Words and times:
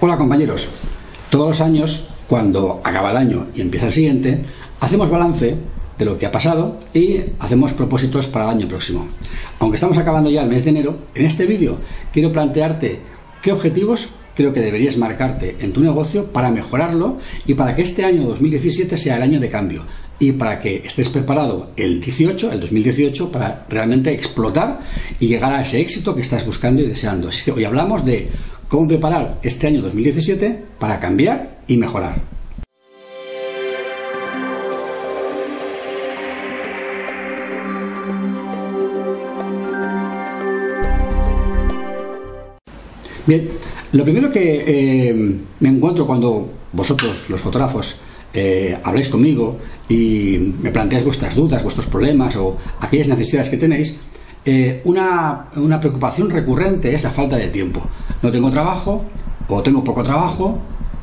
Hola 0.00 0.16
compañeros, 0.16 0.68
todos 1.28 1.48
los 1.48 1.60
años, 1.60 2.10
cuando 2.28 2.80
acaba 2.84 3.10
el 3.10 3.16
año 3.16 3.48
y 3.52 3.62
empieza 3.62 3.86
el 3.86 3.92
siguiente, 3.92 4.44
hacemos 4.78 5.10
balance 5.10 5.56
de 5.98 6.04
lo 6.04 6.16
que 6.16 6.24
ha 6.24 6.30
pasado 6.30 6.78
y 6.94 7.18
hacemos 7.40 7.72
propósitos 7.72 8.28
para 8.28 8.44
el 8.44 8.58
año 8.58 8.68
próximo. 8.68 9.08
Aunque 9.58 9.74
estamos 9.74 9.98
acabando 9.98 10.30
ya 10.30 10.42
el 10.42 10.48
mes 10.48 10.62
de 10.62 10.70
enero, 10.70 10.98
en 11.16 11.26
este 11.26 11.46
vídeo 11.46 11.80
quiero 12.12 12.30
plantearte 12.30 13.00
qué 13.42 13.50
objetivos 13.50 14.10
creo 14.36 14.52
que 14.52 14.60
deberías 14.60 14.96
marcarte 14.98 15.56
en 15.58 15.72
tu 15.72 15.80
negocio 15.80 16.26
para 16.26 16.52
mejorarlo 16.52 17.18
y 17.44 17.54
para 17.54 17.74
que 17.74 17.82
este 17.82 18.04
año 18.04 18.22
2017 18.22 18.96
sea 18.96 19.16
el 19.16 19.22
año 19.22 19.40
de 19.40 19.50
cambio 19.50 19.82
y 20.20 20.30
para 20.30 20.60
que 20.60 20.76
estés 20.76 21.08
preparado 21.08 21.70
el 21.76 22.00
18, 22.00 22.52
el 22.52 22.60
2018, 22.60 23.32
para 23.32 23.66
realmente 23.68 24.12
explotar 24.12 24.78
y 25.18 25.26
llegar 25.26 25.52
a 25.52 25.62
ese 25.62 25.80
éxito 25.80 26.14
que 26.14 26.20
estás 26.20 26.46
buscando 26.46 26.82
y 26.82 26.86
deseando. 26.86 27.30
Así 27.30 27.44
que 27.44 27.50
hoy 27.50 27.64
hablamos 27.64 28.04
de 28.04 28.30
cómo 28.68 28.86
preparar 28.86 29.40
este 29.42 29.66
año 29.66 29.82
2017 29.82 30.64
para 30.78 31.00
cambiar 31.00 31.58
y 31.66 31.76
mejorar. 31.76 32.20
Bien, 43.26 43.46
lo 43.92 44.04
primero 44.04 44.30
que 44.30 44.64
eh, 44.66 45.36
me 45.60 45.68
encuentro 45.68 46.06
cuando 46.06 46.50
vosotros, 46.72 47.28
los 47.28 47.40
fotógrafos, 47.40 47.96
eh, 48.32 48.78
habléis 48.82 49.08
conmigo 49.08 49.58
y 49.88 50.54
me 50.62 50.70
planteáis 50.70 51.04
vuestras 51.04 51.34
dudas, 51.34 51.62
vuestros 51.62 51.86
problemas 51.86 52.36
o 52.36 52.56
aquellas 52.80 53.08
necesidades 53.08 53.50
que 53.50 53.58
tenéis, 53.58 54.00
eh, 54.50 54.80
una, 54.84 55.50
una, 55.56 55.78
preocupación 55.78 56.30
recurrente 56.30 56.94
es 56.94 57.04
la 57.04 57.10
falta 57.10 57.36
de 57.36 57.48
tiempo. 57.48 57.82
No 58.22 58.32
tengo 58.32 58.50
trabajo 58.50 59.04
o 59.46 59.62
tengo 59.62 59.84
poco 59.84 60.02
trabajo, 60.02 60.58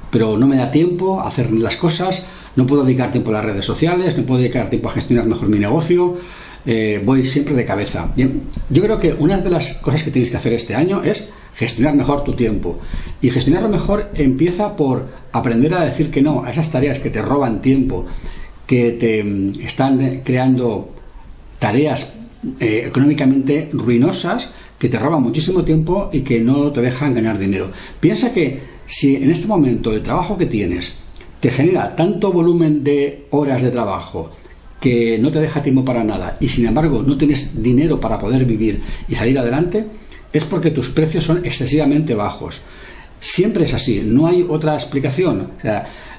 pero 0.10 0.36
no 0.36 0.48
me 0.48 0.56
da 0.56 0.72
tiempo 0.72 1.22
a 1.22 1.28
hacer 1.28 1.52
las 1.52 1.78
cosas, 1.78 2.26
no 2.56 2.66
puedo 2.66 2.84
dedicar 2.84 3.12
tiempo 3.12 3.30
a 3.30 3.34
las 3.36 3.46
redes 3.46 3.64
sociales, 3.64 4.18
no 4.18 4.24
puedo 4.24 4.42
dedicar 4.42 4.72
tiempo 4.72 4.90
a 4.90 4.94
gestionar 4.94 5.28
mejor 5.28 5.48
mi 5.50 5.60
negocio, 5.60 6.18
eh, 6.66 7.00
voy 7.06 7.24
siempre 7.24 7.54
de 7.54 7.66
cabeza. 7.66 8.12
Yo 8.16 8.82
creo 8.82 9.00
que 9.00 9.14
una 9.14 9.38
de 9.38 9.52
las 9.52 9.76
cosas 9.76 10.02
que 10.02 10.10
tienes 10.10 10.32
que 10.32 10.38
hacer 10.38 10.54
este 10.54 10.74
año 10.74 11.04
es 11.04 11.32
gestionar 11.56 11.96
mejor 11.96 12.24
tu 12.24 12.34
tiempo. 12.34 12.80
Y 13.22 13.30
gestionarlo 13.30 13.70
mejor 13.70 14.10
empieza 14.16 14.76
por 14.76 15.06
aprender 15.32 15.76
a 15.76 15.86
decir 15.86 16.10
que 16.10 16.24
no 16.24 16.44
a 16.44 16.50
esas 16.50 16.72
tareas 16.72 16.98
que 16.98 17.12
te 17.12 17.22
roban 17.22 17.62
tiempo, 17.62 18.08
que 18.66 18.94
te 18.94 19.24
mm, 19.24 19.62
están 19.62 20.22
creando 20.24 20.90
tareas 21.60 22.25
eh, 22.60 22.86
económicamente 22.88 23.70
ruinosas 23.74 24.54
que 24.78 24.90
te 24.90 25.00
roban 25.00 25.24
muchísimo 25.24 25.64
tiempo 25.64 26.10
y 26.12 26.22
que 26.22 26.40
no 26.40 26.72
te 26.72 26.82
dejan 26.82 27.14
ganar 27.14 27.40
dinero. 27.40 27.72
Piensa 28.00 28.34
que 28.34 28.60
si 28.86 29.16
en 29.16 29.32
este 29.32 29.48
momento 29.48 29.92
el 29.92 30.04
trabajo 30.04 30.38
que 30.38 30.46
tienes 30.46 30.94
te 31.40 31.52
genera 31.52 31.96
tanto 31.96 32.32
volumen 32.32 32.84
de 32.84 33.26
horas 33.32 33.62
de 33.62 33.72
trabajo 33.72 34.32
que 34.80 35.18
no 35.18 35.32
te 35.32 35.40
deja 35.40 35.64
tiempo 35.64 35.84
para 35.84 36.04
nada 36.04 36.38
y 36.40 36.50
sin 36.50 36.68
embargo 36.68 37.04
no 37.06 37.18
tienes 37.18 37.62
dinero 37.62 38.00
para 38.00 38.20
poder 38.20 38.46
vivir 38.46 38.82
y 39.08 39.16
salir 39.16 39.40
adelante, 39.40 39.88
es 40.32 40.44
porque 40.44 40.72
tus 40.72 40.90
precios 40.90 41.24
son 41.24 41.46
excesivamente 41.46 42.14
bajos. 42.14 42.62
Siempre 43.20 43.66
es 43.66 43.74
así, 43.74 44.04
no 44.06 44.28
hay 44.28 44.46
otra 44.48 44.74
explicación. 44.76 45.52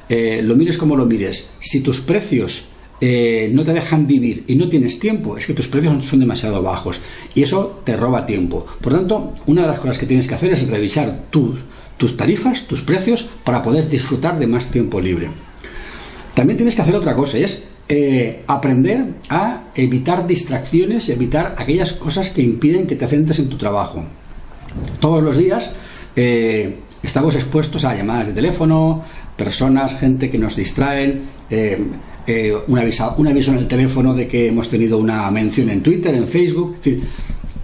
Eh, 0.09 0.41
lo 0.43 0.57
mires 0.57 0.79
como 0.79 0.97
lo 0.97 1.05
mires. 1.05 1.51
Si 1.61 1.81
tus 1.81 2.01
precios 2.01 2.69
eh, 3.01 3.51
no 3.53 3.63
te 3.63 3.75
dejan 3.75 4.07
vivir 4.07 4.45
y 4.47 4.55
no 4.55 4.69
tienes 4.69 4.99
tiempo, 4.99 5.37
es 5.37 5.47
que 5.47 5.53
tus 5.53 5.69
precios 5.69 6.03
son 6.05 6.21
demasiado 6.21 6.63
bajos 6.63 7.01
y 7.35 7.43
eso 7.43 7.83
te 7.85 7.95
roba 7.97 8.25
tiempo. 8.25 8.67
Por 8.81 8.95
tanto, 8.95 9.35
una 9.47 9.63
de 9.63 9.69
las 9.69 9.81
cosas 9.81 9.99
que 9.99 10.07
tienes 10.07 10.27
que 10.27 10.35
hacer 10.35 10.53
es 10.53 10.67
revisar 10.69 11.25
tus, 11.31 12.17
tarifas, 12.17 12.67
tus 12.67 12.83
precios, 12.83 13.29
para 13.45 13.63
poder 13.63 13.89
disfrutar 13.89 14.39
de 14.39 14.47
más 14.47 14.71
tiempo 14.71 15.01
libre. 15.01 15.29
También 16.35 16.57
tienes 16.57 16.75
que 16.75 16.83
hacer 16.83 16.95
otra 16.95 17.15
cosa, 17.15 17.37
es 17.39 17.65
eh, 17.89 18.43
aprender 18.47 19.05
a 19.29 19.65
evitar 19.75 20.27
distracciones 20.27 21.09
y 21.09 21.13
evitar 21.13 21.55
aquellas 21.59 21.93
cosas 21.93 22.31
que 22.31 22.43
impiden 22.43 22.87
que 22.87 22.97
te 22.97 23.07
centres 23.07 23.39
en 23.39 23.51
tu 23.51 23.59
trabajo. 23.59 24.05
Todos 25.01 25.23
los 25.23 25.37
días 25.37 25.77
eh, 26.15 26.77
estamos 27.03 27.35
expuestos 27.35 27.85
a 27.85 27.95
llamadas 27.95 28.29
de 28.29 28.33
teléfono, 28.33 29.05
personas, 29.37 29.99
gente 29.99 30.31
que 30.31 30.39
nos 30.39 30.57
distraen. 30.57 31.37
Un, 32.67 32.79
aviso, 32.79 33.15
un, 33.19 33.29
aviso, 33.29 33.53
en 33.53 33.59
el 33.59 33.69
teléfono 33.69 34.15
de 34.15 34.27
que 34.27 34.49
hemos 34.49 34.69
tenido 34.69 34.99
una 34.99 35.31
mención 35.31 35.71
en 35.71 35.83
Twitter, 35.83 36.15
en 36.15 36.27
Facebook, 36.27 36.77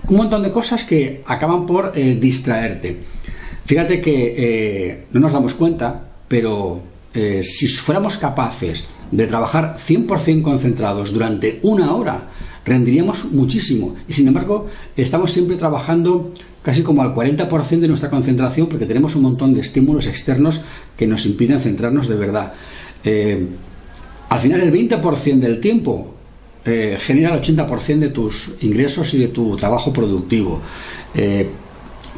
un 0.09 0.17
montón 0.17 0.43
de 0.43 0.53
cosas 0.53 0.85
que 0.85 1.23
acaban 1.27 1.67
por 1.67 1.93
eh, 1.95 2.17
distraerte. 2.21 2.97
Fíjate 3.65 4.01
que 4.01 4.35
eh, 4.37 5.05
no 5.13 5.21
nos 5.21 5.33
damos 5.33 5.55
cuenta, 5.55 6.09
pero 6.29 6.81
si 7.13 7.69
fuéramos 7.69 8.17
capaces 8.17 8.89
de 9.11 9.27
trabajar 9.27 9.77
100% 9.77 10.41
concentrados 10.41 11.13
durante 11.13 11.61
una 11.63 11.95
hora, 11.95 12.23
rendiríamos 12.65 13.27
muchísimo. 13.33 13.97
Y 14.09 14.13
sin 14.15 14.29
embargo, 14.29 14.69
estamos 14.97 15.31
siempre 15.31 15.57
trabajando 15.57 16.33
casi 16.63 16.83
como 16.83 17.03
al 17.03 17.15
40% 17.15 17.81
de 17.81 17.89
nuestra 17.89 18.11
concentración 18.11 18.69
porque 18.69 18.87
tenemos 18.87 19.17
un 19.17 19.23
montón 19.23 19.53
de 19.53 19.61
estímulos 19.61 20.07
externos 20.07 20.63
que 20.97 21.07
nos 21.07 21.27
impiden 21.27 21.61
centrarnos 21.61 22.09
de 22.09 22.15
verdad. 22.15 22.55
Al 24.33 24.41
final 24.41 24.63
el 24.63 24.73
20% 24.73 25.41
del 25.41 25.61
tiempo 25.61 26.15
eh, 26.65 26.97
genera 26.99 27.35
el 27.35 27.43
80% 27.43 27.99
de 27.99 28.09
tus 28.09 28.55
ingresos 28.63 29.13
y 29.13 29.19
de 29.19 29.29
tu 29.29 29.57
trabajo 29.59 29.93
productivo. 29.93 30.59
Eh, 31.15 31.51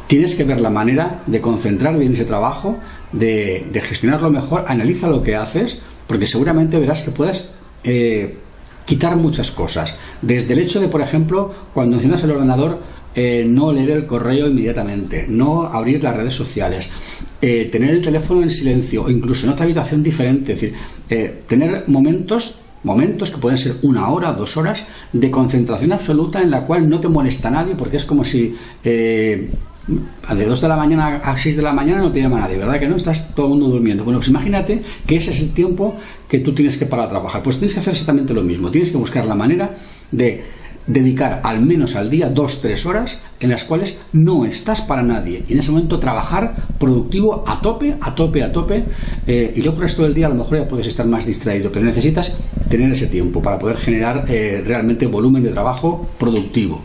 tienes 0.07 0.35
que 0.35 0.45
ver 0.45 0.61
la 0.61 0.69
manera 0.69 1.23
de 1.25 1.41
concentrar 1.41 1.97
bien 1.97 2.13
ese 2.13 2.23
trabajo, 2.23 2.77
de, 3.11 3.69
gestionarlo 3.83 4.29
mejor, 4.29 4.63
analiza 4.69 5.09
lo 5.09 5.21
que 5.21 5.35
haces, 5.35 5.79
porque 6.07 6.25
seguramente 6.25 6.79
verás 6.79 7.03
que 7.03 7.11
puedes 7.11 7.55
eh, 7.83 8.37
quitar 8.85 9.17
muchas 9.17 9.51
cosas. 9.51 9.97
Desde 10.21 10.53
el 10.53 10.59
hecho 10.59 10.79
de, 10.79 10.87
por 10.87 11.01
ejemplo, 11.01 11.53
cuando 11.73 11.97
enciendas 11.97 12.23
el 12.23 12.31
ordenador, 12.31 12.95
no 13.45 13.71
leer 13.73 13.91
el 13.91 14.05
correo 14.05 14.47
inmediatamente, 14.47 15.25
no 15.29 15.63
abrir 15.63 16.03
las 16.03 16.17
redes 16.17 16.35
sociales, 16.35 16.89
eh, 17.47 17.69
tener 17.71 17.91
el 17.91 18.01
teléfono 18.01 18.41
en 18.41 18.49
silencio 18.49 19.03
o 19.03 19.09
incluso 19.11 19.45
en 19.45 19.53
otra 19.53 19.65
habitación 19.65 20.01
diferente, 20.01 20.53
es 20.53 20.61
decir, 20.61 20.75
eh, 21.11 21.43
tener 21.47 21.83
momentos 21.85 22.61
momentos 22.81 23.29
que 23.29 23.37
pueden 23.37 23.59
ser 23.59 23.75
una 23.83 24.09
hora, 24.09 24.33
dos 24.33 24.57
horas 24.57 24.87
de 25.13 25.29
concentración 25.29 25.91
absoluta 25.91 26.41
en 26.41 26.49
la 26.49 26.65
cual 26.65 26.89
no 26.89 26.99
te 26.99 27.07
molesta 27.07 27.51
nadie 27.51 27.75
porque 27.75 27.97
es 27.97 28.05
como 28.05 28.25
si 28.25 28.55
eh, 28.83 29.47
de 29.87 30.45
2 30.45 30.59
de 30.59 30.67
la 30.67 30.75
mañana 30.75 31.17
a 31.17 31.37
6 31.37 31.57
de 31.57 31.61
la 31.61 31.71
mañana 31.71 32.01
no 32.01 32.11
te 32.11 32.19
llama 32.19 32.39
nadie, 32.39 32.57
¿verdad 32.57 32.79
que 32.79 32.87
no? 32.87 32.95
Estás 32.95 33.35
todo 33.35 33.45
el 33.45 33.51
mundo 33.51 33.67
durmiendo. 33.67 34.03
Bueno, 34.03 34.17
pues 34.17 34.29
imagínate 34.29 34.81
que 35.05 35.17
ese 35.17 35.31
es 35.31 35.41
el 35.41 35.53
tiempo 35.53 35.97
que 36.27 36.39
tú 36.39 36.51
tienes 36.51 36.77
que 36.77 36.87
parar 36.87 37.05
a 37.05 37.09
trabajar. 37.09 37.43
Pues 37.43 37.59
tienes 37.59 37.75
que 37.75 37.81
hacer 37.81 37.93
exactamente 37.93 38.33
lo 38.33 38.41
mismo. 38.41 38.71
Tienes 38.71 38.89
que 38.89 38.97
buscar 38.97 39.27
la 39.27 39.35
manera 39.35 39.75
de 40.11 40.43
dedicar 40.87 41.41
al 41.43 41.61
menos 41.65 41.95
al 41.95 42.09
día 42.09 42.29
dos, 42.29 42.61
tres 42.61 42.85
horas 42.85 43.21
en 43.39 43.49
las 43.49 43.63
cuales 43.63 43.97
no 44.13 44.45
estás 44.45 44.81
para 44.81 45.01
nadie. 45.01 45.43
Y 45.47 45.53
en 45.53 45.59
ese 45.59 45.71
momento 45.71 45.99
trabajar 45.99 46.55
productivo 46.79 47.43
a 47.47 47.61
tope, 47.61 47.95
a 47.99 48.13
tope, 48.13 48.43
a 48.43 48.51
tope. 48.51 48.83
Eh, 49.25 49.53
y 49.55 49.61
luego 49.61 49.77
el 49.77 49.83
resto 49.83 50.03
del 50.03 50.13
día 50.13 50.27
a 50.27 50.29
lo 50.29 50.35
mejor 50.35 50.59
ya 50.59 50.67
puedes 50.67 50.87
estar 50.87 51.07
más 51.07 51.25
distraído, 51.25 51.71
pero 51.71 51.85
necesitas 51.85 52.37
tener 52.69 52.91
ese 52.91 53.07
tiempo 53.07 53.41
para 53.41 53.57
poder 53.57 53.77
generar 53.77 54.25
eh, 54.27 54.63
realmente 54.65 55.07
volumen 55.07 55.43
de 55.43 55.49
trabajo 55.49 56.07
productivo. 56.19 56.81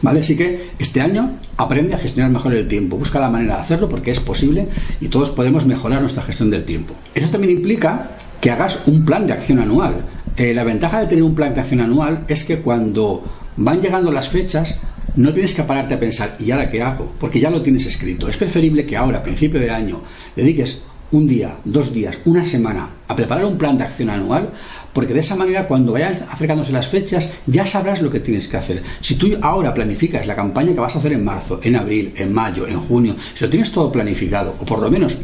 ¿Vale? 0.00 0.20
Así 0.20 0.36
que 0.36 0.70
este 0.78 1.00
año 1.00 1.32
aprende 1.56 1.94
a 1.94 1.98
gestionar 1.98 2.30
mejor 2.30 2.54
el 2.54 2.68
tiempo, 2.68 2.96
busca 2.96 3.18
la 3.18 3.30
manera 3.30 3.56
de 3.56 3.62
hacerlo 3.62 3.88
porque 3.88 4.12
es 4.12 4.20
posible 4.20 4.68
y 5.00 5.08
todos 5.08 5.30
podemos 5.30 5.66
mejorar 5.66 6.00
nuestra 6.00 6.22
gestión 6.22 6.50
del 6.50 6.64
tiempo. 6.64 6.94
Eso 7.14 7.30
también 7.30 7.56
implica 7.56 8.10
que 8.40 8.50
hagas 8.50 8.86
un 8.86 9.04
plan 9.04 9.26
de 9.26 9.32
acción 9.32 9.58
anual. 9.58 10.04
Eh, 10.38 10.54
la 10.54 10.62
ventaja 10.62 11.00
de 11.00 11.06
tener 11.06 11.24
un 11.24 11.34
plan 11.34 11.52
de 11.52 11.58
acción 11.58 11.80
anual 11.80 12.24
es 12.28 12.44
que 12.44 12.58
cuando 12.58 13.24
van 13.56 13.82
llegando 13.82 14.12
las 14.12 14.28
fechas, 14.28 14.78
no 15.16 15.32
tienes 15.32 15.52
que 15.52 15.64
pararte 15.64 15.94
a 15.94 15.98
pensar, 15.98 16.36
¿y 16.38 16.52
ahora 16.52 16.70
qué 16.70 16.80
hago? 16.80 17.12
Porque 17.18 17.40
ya 17.40 17.50
lo 17.50 17.60
tienes 17.60 17.86
escrito. 17.86 18.28
Es 18.28 18.36
preferible 18.36 18.86
que 18.86 18.96
ahora, 18.96 19.18
a 19.18 19.22
principio 19.24 19.58
de 19.58 19.72
año, 19.72 20.00
dediques 20.36 20.82
un 21.10 21.26
día, 21.26 21.56
dos 21.64 21.92
días, 21.92 22.18
una 22.24 22.44
semana 22.44 22.88
a 23.08 23.16
preparar 23.16 23.46
un 23.46 23.58
plan 23.58 23.76
de 23.76 23.82
acción 23.82 24.10
anual, 24.10 24.50
porque 24.92 25.12
de 25.12 25.20
esa 25.20 25.34
manera 25.34 25.66
cuando 25.66 25.90
vayan 25.90 26.12
acercándose 26.30 26.70
las 26.70 26.86
fechas 26.86 27.30
ya 27.46 27.66
sabrás 27.66 28.00
lo 28.00 28.10
que 28.10 28.20
tienes 28.20 28.46
que 28.46 28.58
hacer. 28.58 28.80
Si 29.00 29.16
tú 29.16 29.36
ahora 29.42 29.74
planificas 29.74 30.28
la 30.28 30.36
campaña 30.36 30.72
que 30.72 30.78
vas 30.78 30.94
a 30.94 31.00
hacer 31.00 31.14
en 31.14 31.24
marzo, 31.24 31.58
en 31.64 31.74
abril, 31.74 32.12
en 32.14 32.32
mayo, 32.32 32.68
en 32.68 32.78
junio, 32.78 33.16
si 33.34 33.44
lo 33.44 33.50
tienes 33.50 33.72
todo 33.72 33.90
planificado, 33.90 34.54
o 34.60 34.64
por 34.64 34.78
lo 34.78 34.88
menos 34.88 35.18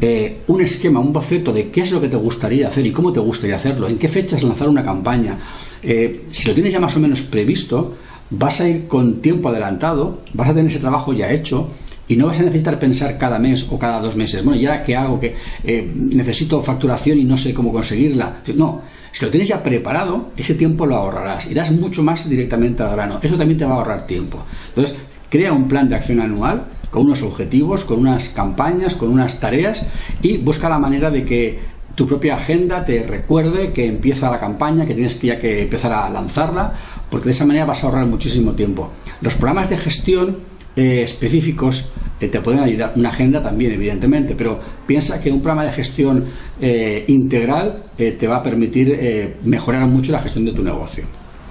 eh, 0.00 0.42
un 0.48 0.60
esquema, 0.60 1.00
un 1.00 1.12
boceto 1.12 1.52
de 1.52 1.70
qué 1.70 1.82
es 1.82 1.92
lo 1.92 2.00
que 2.00 2.08
te 2.08 2.16
gustaría 2.16 2.68
hacer 2.68 2.84
y 2.86 2.92
cómo 2.92 3.12
te 3.12 3.20
gustaría 3.20 3.56
hacerlo, 3.56 3.88
en 3.88 3.98
qué 3.98 4.08
fechas 4.08 4.42
lanzar 4.42 4.68
una 4.68 4.84
campaña, 4.84 5.38
eh, 5.82 6.24
si 6.30 6.48
lo 6.48 6.54
tienes 6.54 6.72
ya 6.72 6.80
más 6.80 6.96
o 6.96 7.00
menos 7.00 7.22
previsto, 7.22 7.96
vas 8.30 8.60
a 8.60 8.68
ir 8.68 8.86
con 8.88 9.20
tiempo 9.20 9.48
adelantado, 9.48 10.22
vas 10.32 10.48
a 10.48 10.54
tener 10.54 10.70
ese 10.70 10.80
trabajo 10.80 11.12
ya 11.12 11.30
hecho 11.30 11.70
y 12.08 12.16
no 12.16 12.26
vas 12.26 12.38
a 12.38 12.42
necesitar 12.42 12.78
pensar 12.78 13.16
cada 13.18 13.38
mes 13.38 13.66
o 13.70 13.78
cada 13.78 14.00
dos 14.00 14.16
meses, 14.16 14.44
bueno, 14.44 14.60
¿y 14.60 14.66
ahora 14.66 14.82
qué 14.82 14.96
hago? 14.96 15.20
Que 15.20 15.36
eh, 15.62 15.90
necesito 15.94 16.60
facturación 16.60 17.18
y 17.18 17.24
no 17.24 17.36
sé 17.36 17.54
cómo 17.54 17.72
conseguirla. 17.72 18.40
No, 18.56 18.82
si 19.12 19.24
lo 19.24 19.30
tienes 19.30 19.48
ya 19.48 19.62
preparado, 19.62 20.30
ese 20.36 20.54
tiempo 20.54 20.86
lo 20.86 20.96
ahorrarás, 20.96 21.50
irás 21.50 21.70
mucho 21.70 22.02
más 22.02 22.28
directamente 22.28 22.82
al 22.82 22.92
grano. 22.92 23.20
Eso 23.22 23.36
también 23.36 23.58
te 23.58 23.64
va 23.64 23.74
a 23.74 23.76
ahorrar 23.76 24.06
tiempo. 24.06 24.38
Entonces, 24.70 24.96
crea 25.30 25.52
un 25.52 25.68
plan 25.68 25.88
de 25.88 25.96
acción 25.96 26.20
anual 26.20 26.64
con 26.94 27.06
unos 27.06 27.22
objetivos, 27.22 27.84
con 27.84 27.98
unas 27.98 28.28
campañas, 28.28 28.94
con 28.94 29.08
unas 29.08 29.40
tareas 29.40 29.88
y 30.22 30.36
busca 30.36 30.68
la 30.68 30.78
manera 30.78 31.10
de 31.10 31.24
que 31.24 31.58
tu 31.96 32.06
propia 32.06 32.36
agenda 32.36 32.84
te 32.84 33.02
recuerde 33.02 33.72
que 33.72 33.88
empieza 33.88 34.30
la 34.30 34.38
campaña, 34.38 34.86
que 34.86 34.94
tienes 34.94 35.16
que 35.16 35.26
ya 35.26 35.40
que 35.40 35.62
empezar 35.62 35.92
a 35.92 36.08
lanzarla, 36.08 36.72
porque 37.10 37.24
de 37.24 37.30
esa 37.32 37.46
manera 37.46 37.64
vas 37.64 37.82
a 37.82 37.88
ahorrar 37.88 38.06
muchísimo 38.06 38.52
tiempo. 38.52 38.92
Los 39.22 39.34
programas 39.34 39.70
de 39.70 39.76
gestión 39.76 40.36
eh, 40.76 41.02
específicos 41.02 41.90
eh, 42.20 42.28
te 42.28 42.40
pueden 42.40 42.60
ayudar, 42.62 42.92
una 42.94 43.08
agenda 43.08 43.42
también, 43.42 43.72
evidentemente, 43.72 44.36
pero 44.36 44.60
piensa 44.86 45.20
que 45.20 45.32
un 45.32 45.40
programa 45.40 45.64
de 45.64 45.72
gestión 45.72 46.24
eh, 46.60 47.04
integral 47.08 47.82
te 47.96 48.26
va 48.28 48.36
a 48.36 48.42
permitir 48.44 49.36
mejorar 49.42 49.84
mucho 49.88 50.12
la 50.12 50.20
gestión 50.20 50.44
de 50.44 50.52
tu 50.52 50.62
negocio. 50.62 51.02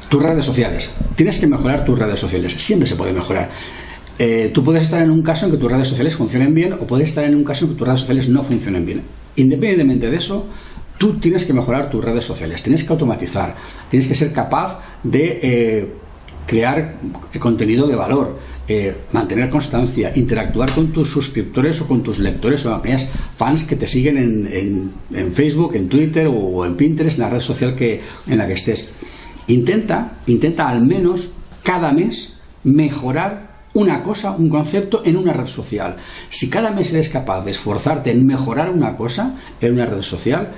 Tus 0.07 0.24
redes 0.24 0.46
sociales. 0.46 0.94
Tienes 1.16 1.38
que 1.38 1.48
mejorar 1.48 1.84
tus 1.84 2.00
redes 2.00 2.19
sociales. 2.19 2.54
Siempre 2.54 2.88
se 2.88 2.96
puede 2.96 3.12
mejorar. 3.12 3.50
Tú 4.54 4.63
puedes 4.63 4.83
estar 4.83 5.01
en 5.01 5.12
un 5.12 5.21
caso 5.21 5.45
en 5.45 5.51
que 5.51 5.57
tus 5.57 5.71
redes 5.71 5.88
sociales 5.88 6.15
funcionen 6.15 6.54
bien 6.54 6.74
o 6.74 6.86
puedes 6.86 7.10
estar 7.10 7.24
en 7.24 7.36
un 7.36 7.44
caso 7.44 7.65
en 7.65 7.71
que 7.71 7.77
tus 7.77 7.88
redes 7.88 8.01
sociales 8.01 8.30
no 8.30 8.42
funcionen 8.44 8.86
bien. 8.86 9.01
Independientemente 9.36 10.10
de 10.10 10.18
eso, 10.18 10.48
tú 10.98 11.19
tienes 11.19 11.45
que 11.45 11.54
mejorar 11.54 11.89
tus 11.89 12.04
redes 12.04 12.25
sociales, 12.25 12.63
tienes 12.63 12.83
que 12.83 12.94
automatizar, 12.94 13.56
tienes 13.89 14.07
que 14.07 14.15
ser 14.15 14.31
capaz 14.31 14.80
de 15.04 15.39
eh, 15.42 15.94
crear 16.45 17.00
contenido 17.39 17.88
de 17.88 17.95
valor, 17.95 18.38
eh, 18.68 18.95
mantener 19.12 19.50
constancia, 19.50 20.13
interactuar 20.15 20.74
con 20.74 20.94
tus 20.94 21.10
suscriptores 21.10 21.81
o 21.81 21.88
con 21.88 22.04
tus 22.04 22.19
lectores 22.19 22.65
o 22.65 22.74
aquellas 22.74 23.10
fans 23.38 23.65
que 23.65 23.75
te 23.75 23.88
siguen 23.88 24.18
en, 24.18 25.33
Facebook, 25.33 25.75
en 25.75 25.89
Twitter 25.89 26.27
o 26.33 26.65
en 26.65 26.75
Pinterest, 26.75 27.18
en 27.18 27.24
la 27.24 27.30
red 27.30 27.42
social 27.42 27.75
que, 27.75 28.01
en 28.27 28.38
la 28.38 28.48
que 28.48 28.54
estés. 28.54 28.92
Intenta, 29.48 30.13
intenta 30.27 30.69
al 30.69 30.81
menos 30.86 31.33
cada 31.63 31.92
mes 31.92 32.36
mejorar 32.63 33.52
una 33.74 34.04
cosa, 34.04 34.31
un 34.31 34.50
concepto 34.50 35.02
en 35.06 35.18
una 35.18 35.34
red 35.34 35.48
social. 35.48 35.96
Si 36.30 36.50
cada 36.50 36.72
mes 36.72 36.94
eres 36.94 37.10
capaz 37.10 37.44
de 37.44 37.52
esforzarte 37.52 38.12
en 38.12 38.25
mejorar 38.25 38.70
una 38.70 38.96
cosa 38.96 39.36
en 39.60 39.74
una 39.74 39.86
red 39.86 40.02
social, 40.02 40.52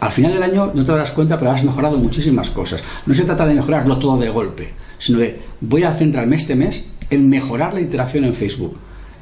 al 0.00 0.12
final 0.12 0.32
del 0.32 0.42
año 0.42 0.72
no 0.74 0.84
te 0.84 0.92
darás 0.92 1.12
cuenta, 1.12 1.38
pero 1.38 1.52
has 1.52 1.64
mejorado 1.64 1.96
muchísimas 1.96 2.50
cosas. 2.50 2.82
No 3.06 3.14
se 3.14 3.24
trata 3.24 3.46
de 3.46 3.54
mejorarlo 3.54 3.98
todo 3.98 4.18
de 4.18 4.28
golpe, 4.28 4.72
sino 4.98 5.18
de 5.18 5.40
voy 5.60 5.84
a 5.84 5.92
centrarme 5.92 6.36
este 6.36 6.54
mes 6.54 6.84
en 7.08 7.28
mejorar 7.28 7.74
la 7.74 7.80
interacción 7.80 8.24
en 8.24 8.34
Facebook. 8.34 8.76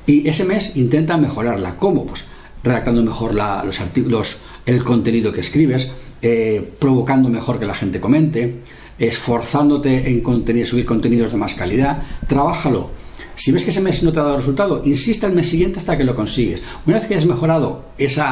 Y 0.07 0.27
ese 0.29 0.45
mes 0.45 0.77
intenta 0.77 1.17
mejorarla. 1.17 1.77
¿Cómo? 1.77 2.07
Pues 2.07 2.27
redactando 2.63 3.03
mejor 3.03 3.35
los 3.35 3.81
artículos, 3.81 4.43
el 4.65 4.83
contenido 4.83 5.33
que 5.33 5.41
escribes, 5.41 5.93
eh, 6.23 6.67
provocando 6.79 7.29
mejor 7.29 7.59
que 7.59 7.67
la 7.67 7.75
gente 7.75 8.01
comente, 8.01 8.63
esforzándote 8.99 10.11
en 10.11 10.67
subir 10.67 10.87
contenidos 10.87 11.31
de 11.31 11.37
más 11.37 11.55
calidad. 11.55 12.03
Trabájalo 12.27 13.04
si 13.37 13.53
ves 13.53 13.65
que 13.65 13.71
ese 13.71 13.81
mes 13.81 14.03
no 14.03 14.13
te 14.13 14.21
ha 14.21 14.23
dado 14.23 14.39
resultado, 14.39 14.83
insiste 14.85 15.27
el 15.27 15.33
mes 15.33 15.49
siguiente 15.49 15.79
hasta 15.79 15.97
que 15.97 16.05
lo 16.05 16.15
consigues. 16.15 16.63
Una 16.87 16.99
vez 16.99 17.07
que 17.07 17.15
hayas 17.15 17.27
mejorado 17.27 17.87
ese 17.99 18.23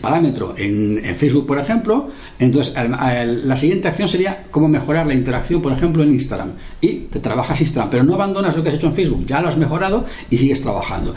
parámetro 0.00 0.54
en, 0.56 1.02
Facebook, 1.16 1.46
por 1.46 1.58
ejemplo, 1.58 2.08
entonces 2.38 2.74
la 2.74 3.56
siguiente 3.56 3.88
acción 3.88 4.08
sería 4.08 4.44
cómo 4.50 4.68
mejorar 4.68 5.06
la 5.06 5.14
interacción, 5.14 5.60
por 5.60 5.72
ejemplo, 5.72 6.02
en 6.02 6.12
Instagram. 6.12 6.52
Y 6.80 6.92
te 7.10 7.20
trabajas 7.20 7.60
Instagram, 7.60 7.90
pero 7.90 8.04
no 8.04 8.14
abandonas 8.14 8.56
lo 8.56 8.62
que 8.62 8.70
has 8.70 8.76
hecho 8.76 8.88
en 8.88 8.94
Facebook, 8.94 9.26
ya 9.26 9.40
lo 9.40 9.48
has 9.48 9.58
mejorado 9.58 10.04
y 10.30 10.38
sigues 10.38 10.62
trabajando. 10.62 11.14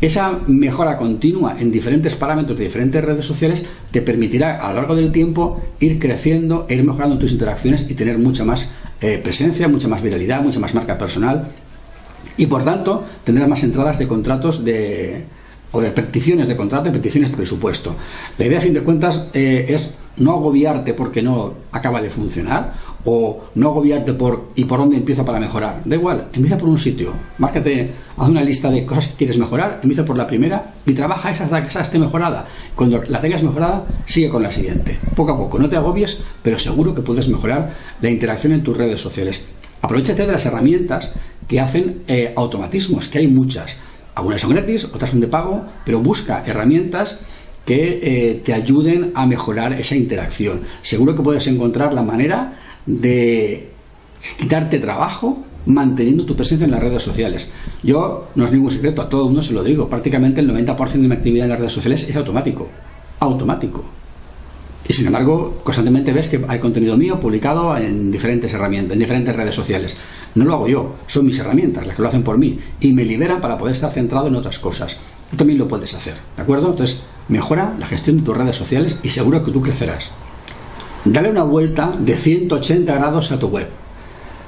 Esa 0.00 0.38
mejora 0.46 0.96
continua 0.96 1.56
en 1.58 1.72
diferentes 1.72 2.14
parámetros 2.14 2.56
de 2.56 2.64
diferentes 2.64 3.04
redes 3.04 3.26
sociales 3.26 3.66
te 3.90 4.00
permitirá 4.00 4.64
a 4.64 4.68
lo 4.68 4.76
largo 4.76 4.94
del 4.94 5.10
tiempo 5.10 5.60
ir 5.80 5.98
creciendo, 5.98 6.66
ir 6.68 6.84
mejorando 6.84 7.18
tus 7.18 7.32
interacciones 7.32 7.84
y 7.90 7.94
tener 7.94 8.16
mucha 8.18 8.44
más 8.44 8.70
eh, 9.00 9.18
presencia, 9.20 9.66
mucha 9.66 9.88
más 9.88 10.00
viralidad, 10.00 10.40
mucha 10.40 10.60
más 10.60 10.72
marca 10.72 10.96
personal 10.96 11.48
y 12.38 12.46
por 12.46 12.64
tanto 12.64 13.04
tendrás 13.24 13.48
más 13.48 13.62
entradas 13.62 13.98
de 13.98 14.08
contratos 14.08 14.64
de, 14.64 15.24
o 15.72 15.80
de 15.80 15.90
peticiones 15.90 16.48
de 16.48 16.56
contrato 16.56 16.88
y 16.88 16.92
peticiones 16.92 17.30
de 17.30 17.36
presupuesto. 17.36 17.94
La 18.38 18.46
idea, 18.46 18.58
a 18.58 18.62
fin 18.62 18.72
de 18.72 18.82
cuentas, 18.82 19.28
eh, 19.34 19.66
es 19.68 19.94
no 20.16 20.32
agobiarte 20.32 20.94
porque 20.94 21.22
no 21.22 21.54
acaba 21.70 22.00
de 22.00 22.10
funcionar 22.10 22.88
o 23.04 23.44
no 23.54 23.68
agobiarte 23.68 24.12
por 24.12 24.48
y 24.54 24.64
por 24.64 24.80
dónde 24.80 24.96
empiezo 24.96 25.24
para 25.24 25.38
mejorar. 25.38 25.80
Da 25.84 25.94
igual, 25.94 26.28
empieza 26.32 26.58
por 26.58 26.68
un 26.68 26.78
sitio, 26.78 27.12
márcate, 27.38 27.90
haz 28.16 28.28
una 28.28 28.42
lista 28.42 28.70
de 28.70 28.84
cosas 28.84 29.08
que 29.08 29.16
quieres 29.16 29.38
mejorar, 29.38 29.80
empieza 29.82 30.04
por 30.04 30.16
la 30.16 30.26
primera 30.26 30.74
y 30.84 30.92
trabaja 30.92 31.30
esa 31.30 31.44
hasta 31.44 31.62
que 31.62 31.68
esa 31.68 31.82
esté 31.82 31.98
mejorada. 31.98 32.46
Cuando 32.74 33.02
la 33.04 33.20
tengas 33.20 33.42
mejorada, 33.42 33.84
sigue 34.06 34.28
con 34.28 34.42
la 34.42 34.50
siguiente. 34.50 34.98
Poco 35.14 35.32
a 35.32 35.38
poco, 35.38 35.58
no 35.58 35.68
te 35.68 35.76
agobies, 35.76 36.22
pero 36.42 36.58
seguro 36.58 36.94
que 36.94 37.02
puedes 37.02 37.28
mejorar 37.28 37.72
la 38.00 38.10
interacción 38.10 38.52
en 38.52 38.62
tus 38.62 38.76
redes 38.76 39.00
sociales. 39.00 39.46
Aprovechate 39.80 40.26
de 40.26 40.32
las 40.32 40.44
herramientas 40.44 41.12
que 41.48 41.60
hacen 41.60 42.02
eh, 42.06 42.32
automatismos, 42.36 43.08
que 43.08 43.18
hay 43.18 43.26
muchas. 43.26 43.74
Algunas 44.14 44.40
son 44.40 44.50
gratis, 44.50 44.84
otras 44.84 45.10
son 45.10 45.20
de 45.20 45.28
pago, 45.28 45.64
pero 45.84 46.00
busca 46.00 46.44
herramientas 46.46 47.20
que 47.64 48.00
eh, 48.02 48.42
te 48.44 48.52
ayuden 48.52 49.12
a 49.14 49.26
mejorar 49.26 49.72
esa 49.72 49.96
interacción. 49.96 50.62
Seguro 50.82 51.16
que 51.16 51.22
puedes 51.22 51.46
encontrar 51.46 51.92
la 51.92 52.02
manera 52.02 52.58
de 52.86 53.68
quitarte 54.38 54.78
trabajo 54.78 55.44
manteniendo 55.66 56.24
tu 56.24 56.34
presencia 56.34 56.64
en 56.64 56.70
las 56.70 56.82
redes 56.82 57.02
sociales. 57.02 57.50
Yo, 57.82 58.28
no 58.34 58.44
es 58.44 58.52
ningún 58.52 58.70
secreto, 58.70 59.02
a 59.02 59.08
todo 59.08 59.22
el 59.22 59.26
mundo 59.26 59.42
se 59.42 59.52
lo 59.52 59.62
digo, 59.62 59.88
prácticamente 59.88 60.40
el 60.40 60.50
90% 60.50 60.92
de 60.92 61.08
mi 61.08 61.14
actividad 61.14 61.44
en 61.44 61.50
las 61.50 61.58
redes 61.58 61.72
sociales 61.72 62.08
es 62.08 62.16
automático. 62.16 62.68
Automático. 63.20 63.84
Y 64.88 64.94
sin 64.94 65.06
embargo, 65.06 65.60
constantemente 65.62 66.14
ves 66.14 66.28
que 66.28 66.42
hay 66.48 66.58
contenido 66.58 66.96
mío 66.96 67.20
publicado 67.20 67.76
en 67.76 68.10
diferentes 68.10 68.52
herramientas, 68.54 68.94
en 68.94 68.98
diferentes 68.98 69.36
redes 69.36 69.54
sociales. 69.54 69.96
No 70.34 70.46
lo 70.46 70.54
hago 70.54 70.66
yo, 70.66 70.96
son 71.06 71.26
mis 71.26 71.38
herramientas 71.38 71.86
las 71.86 71.94
que 71.94 72.00
lo 72.00 72.08
hacen 72.08 72.22
por 72.22 72.38
mí 72.38 72.58
y 72.80 72.92
me 72.94 73.04
liberan 73.04 73.40
para 73.42 73.58
poder 73.58 73.74
estar 73.74 73.92
centrado 73.92 74.28
en 74.28 74.34
otras 74.34 74.58
cosas. 74.58 74.96
Tú 75.30 75.36
también 75.36 75.58
lo 75.58 75.68
puedes 75.68 75.92
hacer, 75.94 76.14
¿de 76.36 76.42
acuerdo? 76.42 76.70
Entonces, 76.70 77.02
mejora 77.28 77.76
la 77.78 77.86
gestión 77.86 78.16
de 78.16 78.22
tus 78.22 78.34
redes 78.34 78.56
sociales 78.56 78.98
y 79.02 79.10
seguro 79.10 79.44
que 79.44 79.52
tú 79.52 79.60
crecerás. 79.60 80.10
Dale 81.04 81.30
una 81.30 81.42
vuelta 81.42 81.92
de 81.98 82.16
180 82.16 82.94
grados 82.94 83.30
a 83.30 83.38
tu 83.38 83.48
web. 83.48 83.68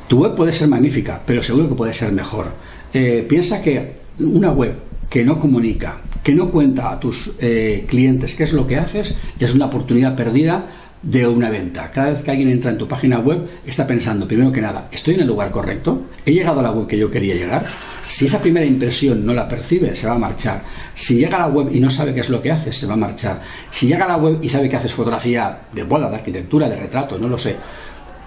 Tu 0.08 0.18
web 0.18 0.34
puede 0.34 0.54
ser 0.54 0.68
magnífica, 0.68 1.20
pero 1.26 1.42
seguro 1.42 1.68
que 1.68 1.74
puede 1.74 1.92
ser 1.92 2.12
mejor. 2.12 2.46
Eh, 2.94 3.26
piensa 3.28 3.60
que 3.60 4.00
una 4.18 4.50
web 4.52 4.74
que 5.10 5.22
no 5.22 5.38
comunica, 5.38 6.00
que 6.22 6.34
no 6.34 6.50
cuenta 6.50 6.92
a 6.92 7.00
tus 7.00 7.32
eh, 7.40 7.86
clientes 7.88 8.34
qué 8.34 8.44
es 8.44 8.52
lo 8.52 8.66
que 8.66 8.76
haces, 8.76 9.14
es 9.38 9.54
una 9.54 9.66
oportunidad 9.66 10.16
perdida 10.16 10.66
de 11.02 11.26
una 11.26 11.48
venta. 11.48 11.90
Cada 11.90 12.10
vez 12.10 12.22
que 12.22 12.30
alguien 12.30 12.50
entra 12.50 12.70
en 12.70 12.78
tu 12.78 12.86
página 12.86 13.18
web, 13.18 13.48
está 13.66 13.86
pensando, 13.86 14.26
primero 14.26 14.52
que 14.52 14.60
nada, 14.60 14.88
¿estoy 14.92 15.14
en 15.14 15.20
el 15.20 15.26
lugar 15.26 15.50
correcto? 15.50 16.02
¿He 16.26 16.32
llegado 16.32 16.60
a 16.60 16.62
la 16.62 16.72
web 16.72 16.86
que 16.86 16.98
yo 16.98 17.10
quería 17.10 17.34
llegar? 17.34 17.64
Si 18.06 18.26
esa 18.26 18.40
primera 18.40 18.66
impresión 18.66 19.24
no 19.24 19.32
la 19.32 19.48
percibe, 19.48 19.94
se 19.94 20.06
va 20.06 20.14
a 20.14 20.18
marchar. 20.18 20.62
Si 20.94 21.16
llega 21.16 21.36
a 21.36 21.48
la 21.48 21.54
web 21.54 21.68
y 21.72 21.78
no 21.78 21.88
sabe 21.88 22.12
qué 22.12 22.20
es 22.20 22.28
lo 22.28 22.42
que 22.42 22.50
haces, 22.50 22.76
se 22.76 22.86
va 22.86 22.94
a 22.94 22.96
marchar. 22.96 23.40
Si 23.70 23.86
llega 23.86 24.04
a 24.04 24.08
la 24.08 24.16
web 24.16 24.38
y 24.42 24.48
sabe 24.48 24.68
que 24.68 24.76
haces 24.76 24.92
fotografía 24.92 25.60
de 25.72 25.84
boda, 25.84 26.10
de 26.10 26.16
arquitectura, 26.16 26.68
de 26.68 26.76
retrato, 26.76 27.18
no 27.18 27.28
lo 27.28 27.38
sé, 27.38 27.56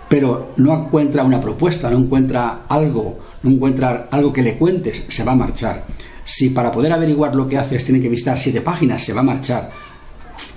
pero 0.08 0.54
no 0.58 0.86
encuentra 0.86 1.24
una 1.24 1.42
propuesta, 1.42 1.92
no 1.92 1.98
encuentra 1.98 2.62
algo, 2.70 3.20
no 3.44 3.52
encuentra 3.52 4.08
algo 4.10 4.32
que 4.32 4.42
le 4.42 4.58
cuentes, 4.58 5.06
se 5.10 5.24
va 5.24 5.34
a 5.34 5.36
marchar. 5.36 5.84
Si 6.26 6.50
para 6.50 6.72
poder 6.72 6.94
averiguar 6.94 7.36
lo 7.36 7.48
que 7.48 7.58
haces 7.58 7.84
tiene 7.86 8.02
que 8.02 8.10
visitar 8.10 8.40
siete 8.40 8.62
páginas, 8.62 9.04
se 9.04 9.14
va 9.14 9.22
a 9.22 9.24
marchar. 9.24 9.72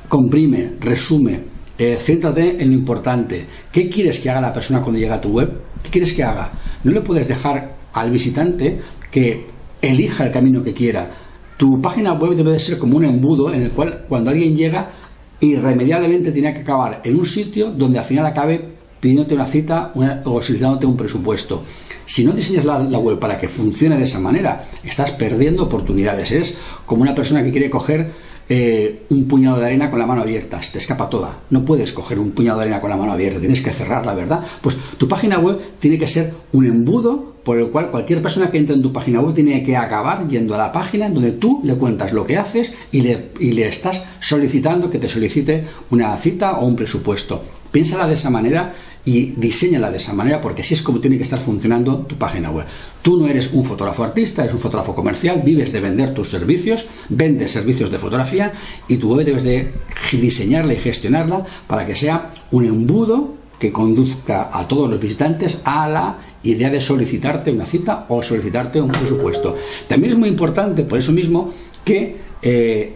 Comprime, 0.08 0.72
resume, 0.80 1.40
eh, 1.78 1.98
céntrate 2.00 2.62
en 2.62 2.70
lo 2.70 2.74
importante. 2.74 3.44
¿Qué 3.72 3.88
quieres 3.88 4.20
que 4.20 4.30
haga 4.30 4.40
la 4.40 4.52
persona 4.52 4.80
cuando 4.80 4.98
llega 4.98 5.16
a 5.16 5.20
tu 5.20 5.30
web? 5.30 5.50
¿Qué 5.82 5.90
quieres 5.90 6.12
que 6.12 6.24
haga? 6.24 6.50
No 6.84 6.92
le 6.92 7.00
puedes 7.00 7.28
dejar 7.28 7.74
al 7.92 8.10
visitante 8.10 8.80
que 9.10 9.46
elija 9.82 10.26
el 10.26 10.32
camino 10.32 10.62
que 10.62 10.74
quiera. 10.74 11.10
Tu 11.56 11.80
página 11.80 12.12
web 12.12 12.34
debe 12.34 12.52
de 12.52 12.60
ser 12.60 12.78
como 12.78 12.96
un 12.96 13.04
embudo 13.04 13.52
en 13.52 13.62
el 13.62 13.70
cual 13.70 14.04
cuando 14.08 14.30
alguien 14.30 14.56
llega 14.56 14.90
irremediablemente 15.40 16.32
tiene 16.32 16.52
que 16.54 16.60
acabar 16.60 17.00
en 17.04 17.16
un 17.16 17.26
sitio 17.26 17.70
donde 17.70 17.98
al 17.98 18.04
final 18.04 18.26
acabe 18.26 18.76
pidiéndote 19.00 19.34
una 19.34 19.46
cita 19.46 19.92
o 20.24 20.42
solicitándote 20.42 20.86
un 20.86 20.96
presupuesto. 20.96 21.62
Si 22.06 22.24
no 22.24 22.32
diseñas 22.32 22.64
la, 22.64 22.78
web 22.98 23.18
para 23.18 23.38
que 23.38 23.48
funcione 23.48 23.98
de 23.98 24.04
esa 24.04 24.20
manera, 24.20 24.64
estás 24.84 25.10
perdiendo 25.10 25.64
oportunidades. 25.64 26.32
Es 26.32 26.56
como 26.86 27.02
una 27.02 27.14
persona 27.14 27.42
que 27.42 27.50
quiere 27.50 27.68
coger 27.68 28.12
eh, 28.48 29.02
un 29.10 29.26
puñado 29.26 29.58
de 29.58 29.66
arena 29.66 29.90
con 29.90 29.98
la 29.98 30.06
mano 30.06 30.22
abierta, 30.22 30.62
se 30.62 30.72
te 30.72 30.78
escapa 30.78 31.10
toda. 31.10 31.40
No 31.50 31.64
puedes 31.64 31.92
coger 31.92 32.20
un 32.20 32.30
puñado 32.30 32.58
de 32.58 32.64
arena 32.64 32.80
con 32.80 32.90
la 32.90 32.96
mano 32.96 33.12
abierta, 33.12 33.40
tienes 33.40 33.60
que 33.60 33.72
cerrarla, 33.72 34.14
¿verdad? 34.14 34.40
Pues 34.62 34.78
tu 34.96 35.08
página 35.08 35.40
web 35.40 35.58
tiene 35.80 35.98
que 35.98 36.06
ser 36.06 36.32
un 36.52 36.64
embudo 36.64 37.34
por 37.42 37.58
el 37.58 37.68
cual 37.68 37.90
cualquier 37.90 38.22
persona 38.22 38.50
que 38.50 38.58
entre 38.58 38.76
en 38.76 38.82
tu 38.82 38.92
página 38.92 39.20
web 39.20 39.34
tiene 39.34 39.64
que 39.64 39.76
acabar 39.76 40.26
yendo 40.28 40.54
a 40.54 40.58
la 40.58 40.72
página 40.72 41.08
donde 41.08 41.32
tú 41.32 41.60
le 41.64 41.74
cuentas 41.74 42.12
lo 42.12 42.24
que 42.24 42.36
haces 42.36 42.76
y 42.92 43.00
le, 43.00 43.30
y 43.40 43.52
le 43.52 43.66
estás 43.66 44.04
solicitando 44.20 44.90
que 44.90 44.98
te 44.98 45.08
solicite 45.08 45.64
una 45.90 46.16
cita 46.16 46.58
o 46.58 46.66
un 46.66 46.76
presupuesto. 46.76 47.42
Piénsala 47.72 48.06
de 48.06 48.14
esa 48.14 48.30
manera 48.30 48.74
y 49.06 49.32
diseñala 49.36 49.90
de 49.90 49.96
esa 49.96 50.12
manera 50.12 50.40
porque 50.40 50.62
así 50.62 50.74
es 50.74 50.82
como 50.82 50.98
tiene 50.98 51.16
que 51.16 51.22
estar 51.22 51.38
funcionando 51.38 51.98
tu 51.98 52.16
página 52.16 52.50
web. 52.50 52.66
Tú 53.00 53.16
no 53.16 53.28
eres 53.28 53.52
un 53.52 53.64
fotógrafo 53.64 54.02
artista, 54.02 54.42
eres 54.42 54.54
un 54.54 54.60
fotógrafo 54.60 54.94
comercial, 54.94 55.42
vives 55.44 55.72
de 55.72 55.80
vender 55.80 56.12
tus 56.12 56.28
servicios, 56.28 56.86
vendes 57.08 57.52
servicios 57.52 57.90
de 57.90 57.98
fotografía 57.98 58.52
y 58.88 58.96
tu 58.96 59.14
web 59.14 59.24
debes 59.24 59.44
de 59.44 59.72
diseñarla 60.12 60.74
y 60.74 60.78
gestionarla 60.78 61.46
para 61.68 61.86
que 61.86 61.94
sea 61.94 62.32
un 62.50 62.66
embudo 62.66 63.34
que 63.60 63.72
conduzca 63.72 64.50
a 64.52 64.66
todos 64.66 64.90
los 64.90 65.00
visitantes 65.00 65.60
a 65.64 65.88
la 65.88 66.18
idea 66.42 66.68
de 66.68 66.80
solicitarte 66.80 67.52
una 67.52 67.64
cita 67.64 68.06
o 68.08 68.22
solicitarte 68.22 68.80
un 68.80 68.90
presupuesto. 68.90 69.56
También 69.88 70.14
es 70.14 70.18
muy 70.18 70.28
importante, 70.28 70.82
por 70.82 70.98
eso 70.98 71.12
mismo, 71.12 71.52
que 71.84 72.16
eh, 72.42 72.94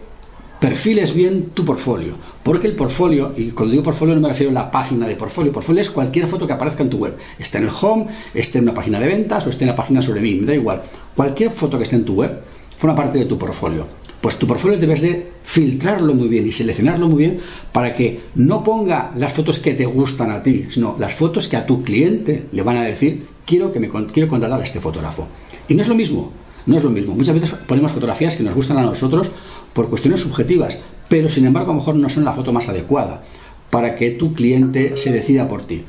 perfiles 0.61 1.15
bien 1.15 1.49
tu 1.55 1.65
portfolio. 1.65 2.13
Porque 2.43 2.67
el 2.67 2.75
portfolio, 2.75 3.33
y 3.35 3.49
cuando 3.49 3.71
digo 3.71 3.83
portfolio 3.83 4.13
no 4.13 4.21
me 4.21 4.29
refiero 4.29 4.51
a 4.51 4.53
la 4.53 4.69
página 4.69 5.07
de 5.07 5.15
portfolio, 5.15 5.51
portfolio 5.51 5.81
es 5.81 5.89
cualquier 5.89 6.27
foto 6.27 6.45
que 6.45 6.53
aparezca 6.53 6.83
en 6.83 6.89
tu 6.91 6.99
web. 6.99 7.17
Esté 7.39 7.57
en 7.57 7.63
el 7.63 7.71
home, 7.81 8.05
esté 8.35 8.59
en 8.59 8.65
una 8.65 8.73
página 8.75 8.99
de 8.99 9.07
ventas 9.07 9.47
o 9.47 9.49
esté 9.49 9.63
en 9.63 9.71
la 9.71 9.75
página 9.75 10.03
sobre 10.03 10.21
mí, 10.21 10.35
me 10.35 10.45
da 10.45 10.53
igual. 10.53 10.83
Cualquier 11.15 11.49
foto 11.49 11.77
que 11.77 11.83
esté 11.83 11.95
en 11.95 12.05
tu 12.05 12.13
web 12.13 12.39
forma 12.77 12.95
parte 12.95 13.17
de 13.17 13.25
tu 13.25 13.39
portfolio. 13.39 13.87
Pues 14.21 14.37
tu 14.37 14.45
portfolio 14.45 14.77
debes 14.77 15.01
de 15.01 15.31
filtrarlo 15.43 16.13
muy 16.13 16.27
bien 16.27 16.45
y 16.45 16.51
seleccionarlo 16.51 17.07
muy 17.07 17.17
bien 17.17 17.39
para 17.71 17.95
que 17.95 18.19
no 18.35 18.63
ponga 18.63 19.11
las 19.17 19.33
fotos 19.33 19.57
que 19.57 19.73
te 19.73 19.85
gustan 19.85 20.29
a 20.29 20.43
ti, 20.43 20.67
sino 20.69 20.95
las 20.99 21.13
fotos 21.13 21.47
que 21.47 21.57
a 21.57 21.65
tu 21.65 21.81
cliente 21.81 22.45
le 22.51 22.61
van 22.61 22.77
a 22.77 22.83
decir, 22.83 23.25
quiero 23.47 23.71
que 23.71 23.79
me 23.79 23.89
quiero 23.89 24.29
contratar 24.29 24.61
a 24.61 24.63
este 24.63 24.79
fotógrafo. 24.79 25.27
Y 25.67 25.73
no 25.73 25.81
es 25.81 25.87
lo 25.87 25.95
mismo, 25.95 26.31
no 26.67 26.77
es 26.77 26.83
lo 26.83 26.91
mismo. 26.91 27.15
Muchas 27.15 27.33
veces 27.33 27.55
ponemos 27.67 27.91
fotografías 27.91 28.35
que 28.35 28.43
nos 28.43 28.53
gustan 28.53 28.77
a 28.77 28.83
nosotros 28.83 29.31
por 29.73 29.89
cuestiones 29.89 30.21
subjetivas, 30.21 30.79
pero 31.07 31.29
sin 31.29 31.45
embargo 31.45 31.71
a 31.71 31.75
lo 31.75 31.79
mejor 31.79 31.95
no 31.95 32.09
son 32.09 32.23
la 32.23 32.33
foto 32.33 32.51
más 32.51 32.69
adecuada 32.69 33.23
para 33.69 33.95
que 33.95 34.11
tu 34.11 34.33
cliente 34.33 34.97
se 34.97 35.11
decida 35.11 35.47
por 35.47 35.65
ti. 35.65 35.83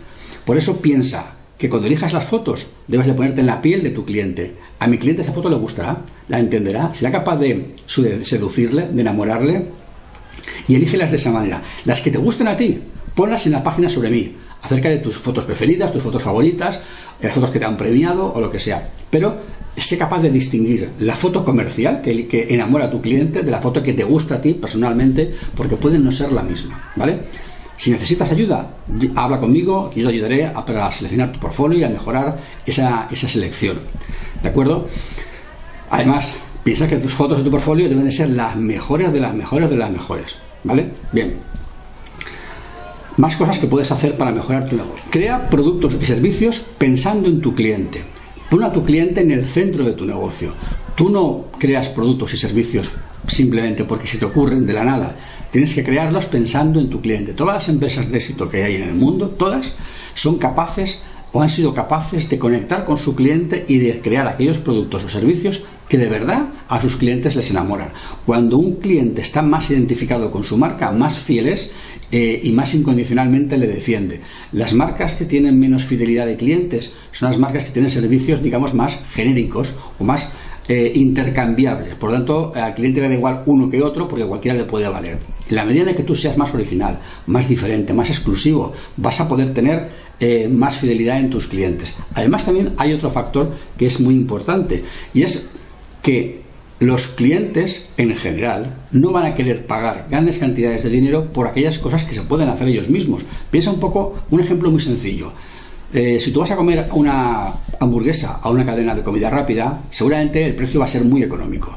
Por 0.44 0.56
eso 0.56 0.80
piensa 0.80 1.36
que 1.58 1.68
cuando 1.68 1.86
elijas 1.86 2.12
las 2.12 2.24
fotos 2.24 2.72
debes 2.88 3.06
de 3.06 3.14
ponerte 3.14 3.40
en 3.40 3.46
la 3.46 3.62
piel 3.62 3.82
de 3.84 3.90
tu 3.90 4.04
cliente. 4.04 4.56
A 4.80 4.88
mi 4.88 4.98
cliente 4.98 5.22
esa 5.22 5.32
foto 5.32 5.48
le 5.48 5.56
gustará, 5.56 5.98
la 6.28 6.40
entenderá, 6.40 6.92
será 6.92 7.12
capaz 7.12 7.36
de 7.36 7.74
seducirle, 7.86 8.88
de 8.88 9.00
enamorarle 9.00 9.66
y 10.66 10.74
elígelas 10.74 11.10
de 11.10 11.18
esa 11.18 11.30
manera. 11.30 11.62
Las 11.84 12.00
que 12.00 12.10
te 12.10 12.18
gusten 12.18 12.48
a 12.48 12.56
ti, 12.56 12.80
ponlas 13.14 13.46
en 13.46 13.52
la 13.52 13.62
página 13.62 13.88
sobre 13.88 14.10
mí, 14.10 14.34
acerca 14.62 14.88
de 14.88 14.98
tus 14.98 15.16
fotos 15.16 15.44
preferidas, 15.44 15.92
tus 15.92 16.02
fotos 16.02 16.22
favoritas, 16.22 16.80
las 17.20 17.32
fotos 17.32 17.50
que 17.50 17.58
te 17.60 17.64
han 17.64 17.76
premiado 17.76 18.32
o 18.32 18.40
lo 18.40 18.50
que 18.50 18.58
sea. 18.58 18.90
Pero 19.10 19.36
sé 19.76 19.96
capaz 19.96 20.20
de 20.20 20.30
distinguir 20.30 20.90
la 21.00 21.16
foto 21.16 21.44
comercial 21.44 22.02
que, 22.02 22.26
que, 22.26 22.46
enamora 22.50 22.86
a 22.86 22.90
tu 22.90 23.00
cliente 23.00 23.42
de 23.42 23.50
la 23.50 23.60
foto 23.60 23.82
que 23.82 23.94
te 23.94 24.04
gusta 24.04 24.36
a 24.36 24.40
ti 24.40 24.54
personalmente, 24.54 25.32
porque 25.56 25.76
pueden 25.76 26.04
no 26.04 26.12
ser 26.12 26.32
la 26.32 26.42
misma, 26.42 26.92
¿vale? 26.96 27.20
Si 27.76 27.90
necesitas 27.90 28.30
ayuda, 28.30 28.76
habla 29.16 29.40
conmigo, 29.40 29.90
y 29.94 30.00
yo 30.00 30.08
te 30.08 30.14
ayudaré 30.14 30.46
a, 30.46 30.92
seleccionar 30.92 31.32
tu 31.32 31.40
portfolio 31.40 31.78
y 31.78 31.84
a 31.84 31.88
mejorar 31.88 32.38
esa, 32.66 33.08
esa 33.10 33.28
selección, 33.28 33.78
¿de 34.42 34.48
acuerdo? 34.48 34.88
Además, 35.90 36.34
piensa 36.62 36.86
que 36.86 36.96
tus 36.96 37.12
fotos 37.12 37.38
de 37.38 37.44
tu 37.44 37.50
portfolio 37.50 37.88
deben 37.88 38.04
de 38.04 38.12
ser 38.12 38.30
las 38.30 38.56
mejores 38.56 39.12
de 39.12 39.20
las 39.20 39.34
mejores 39.34 39.70
de 39.70 39.76
las 39.76 39.90
mejores, 39.90 40.36
¿vale? 40.64 40.90
Bien. 41.12 41.34
Más 43.16 43.36
cosas 43.36 43.58
que 43.58 43.66
puedes 43.66 43.90
hacer 43.90 44.16
para 44.16 44.32
mejorar 44.32 44.68
tu 44.68 44.76
negocio. 44.76 45.04
Crea 45.10 45.50
productos 45.50 45.96
y 46.00 46.04
servicios 46.04 46.64
pensando 46.78 47.28
en 47.28 47.40
tu 47.40 47.54
cliente. 47.54 48.11
Pon 48.52 48.64
a 48.64 48.70
tu 48.70 48.84
cliente 48.84 49.22
en 49.22 49.30
el 49.30 49.46
centro 49.46 49.82
de 49.82 49.94
tu 49.94 50.04
negocio. 50.04 50.52
Tú 50.94 51.08
no 51.08 51.46
creas 51.58 51.88
productos 51.88 52.34
y 52.34 52.36
servicios 52.36 52.92
simplemente 53.26 53.84
porque 53.84 54.06
se 54.06 54.18
te 54.18 54.26
ocurren 54.26 54.66
de 54.66 54.74
la 54.74 54.84
nada. 54.84 55.16
Tienes 55.50 55.74
que 55.74 55.82
crearlos 55.82 56.26
pensando 56.26 56.78
en 56.78 56.90
tu 56.90 57.00
cliente. 57.00 57.32
Todas 57.32 57.54
las 57.54 57.68
empresas 57.70 58.10
de 58.10 58.18
éxito 58.18 58.50
que 58.50 58.62
hay 58.62 58.74
en 58.74 58.82
el 58.82 58.94
mundo, 58.94 59.28
todas, 59.30 59.76
son 60.12 60.36
capaces 60.36 61.02
o 61.32 61.42
han 61.42 61.48
sido 61.48 61.74
capaces 61.74 62.28
de 62.28 62.38
conectar 62.38 62.84
con 62.84 62.98
su 62.98 63.14
cliente 63.14 63.64
y 63.68 63.78
de 63.78 64.00
crear 64.00 64.28
aquellos 64.28 64.58
productos 64.58 65.04
o 65.04 65.10
servicios 65.10 65.62
que 65.88 65.98
de 65.98 66.08
verdad 66.08 66.48
a 66.68 66.80
sus 66.80 66.96
clientes 66.96 67.36
les 67.36 67.50
enamoran. 67.50 67.88
Cuando 68.24 68.58
un 68.58 68.76
cliente 68.76 69.22
está 69.22 69.42
más 69.42 69.70
identificado 69.70 70.30
con 70.30 70.44
su 70.44 70.56
marca, 70.56 70.90
más 70.90 71.18
fiel 71.18 71.48
es 71.48 71.72
eh, 72.10 72.40
y 72.44 72.52
más 72.52 72.74
incondicionalmente 72.74 73.58
le 73.58 73.66
defiende. 73.66 74.20
Las 74.52 74.74
marcas 74.74 75.14
que 75.14 75.24
tienen 75.24 75.58
menos 75.58 75.84
fidelidad 75.84 76.26
de 76.26 76.36
clientes 76.36 76.96
son 77.12 77.30
las 77.30 77.38
marcas 77.38 77.64
que 77.64 77.70
tienen 77.72 77.90
servicios, 77.90 78.42
digamos, 78.42 78.74
más 78.74 79.00
genéricos 79.12 79.74
o 79.98 80.04
más 80.04 80.32
eh, 80.68 80.92
intercambiables. 80.94 81.96
Por 81.96 82.10
lo 82.10 82.16
tanto, 82.16 82.52
al 82.54 82.74
cliente 82.74 83.00
le 83.00 83.08
da 83.08 83.14
igual 83.14 83.42
uno 83.46 83.68
que 83.68 83.82
otro 83.82 84.06
porque 84.06 84.24
cualquiera 84.24 84.56
le 84.56 84.64
puede 84.64 84.88
valer. 84.88 85.18
En 85.50 85.56
la 85.56 85.64
medida 85.64 85.90
en 85.90 85.96
que 85.96 86.04
tú 86.04 86.14
seas 86.14 86.38
más 86.38 86.54
original, 86.54 86.98
más 87.26 87.48
diferente, 87.48 87.92
más 87.92 88.10
exclusivo, 88.10 88.72
vas 88.96 89.20
a 89.20 89.28
poder 89.28 89.52
tener 89.52 89.90
eh, 90.24 90.48
más 90.48 90.76
fidelidad 90.76 91.18
en 91.18 91.30
tus 91.30 91.48
clientes. 91.48 91.96
Además, 92.14 92.44
también 92.44 92.74
hay 92.76 92.92
otro 92.92 93.10
factor 93.10 93.50
que 93.76 93.86
es 93.86 93.98
muy 93.98 94.14
importante 94.14 94.84
y 95.12 95.24
es 95.24 95.48
que 96.00 96.42
los 96.78 97.08
clientes 97.08 97.88
en 97.96 98.14
general 98.14 98.72
no 98.92 99.10
van 99.10 99.24
a 99.24 99.34
querer 99.34 99.66
pagar 99.66 100.06
grandes 100.08 100.38
cantidades 100.38 100.84
de 100.84 100.90
dinero 100.90 101.32
por 101.32 101.48
aquellas 101.48 101.80
cosas 101.80 102.04
que 102.04 102.14
se 102.14 102.22
pueden 102.22 102.48
hacer 102.48 102.68
ellos 102.68 102.88
mismos. 102.88 103.24
Piensa 103.50 103.72
un 103.72 103.80
poco, 103.80 104.14
un 104.30 104.38
ejemplo 104.38 104.70
muy 104.70 104.80
sencillo. 104.80 105.32
Eh, 105.92 106.20
si 106.20 106.30
tú 106.30 106.38
vas 106.38 106.52
a 106.52 106.56
comer 106.56 106.86
una 106.92 107.52
hamburguesa 107.80 108.38
a 108.40 108.48
una 108.48 108.64
cadena 108.64 108.94
de 108.94 109.02
comida 109.02 109.28
rápida, 109.28 109.82
seguramente 109.90 110.46
el 110.46 110.54
precio 110.54 110.78
va 110.78 110.86
a 110.86 110.88
ser 110.88 111.02
muy 111.02 111.24
económico. 111.24 111.76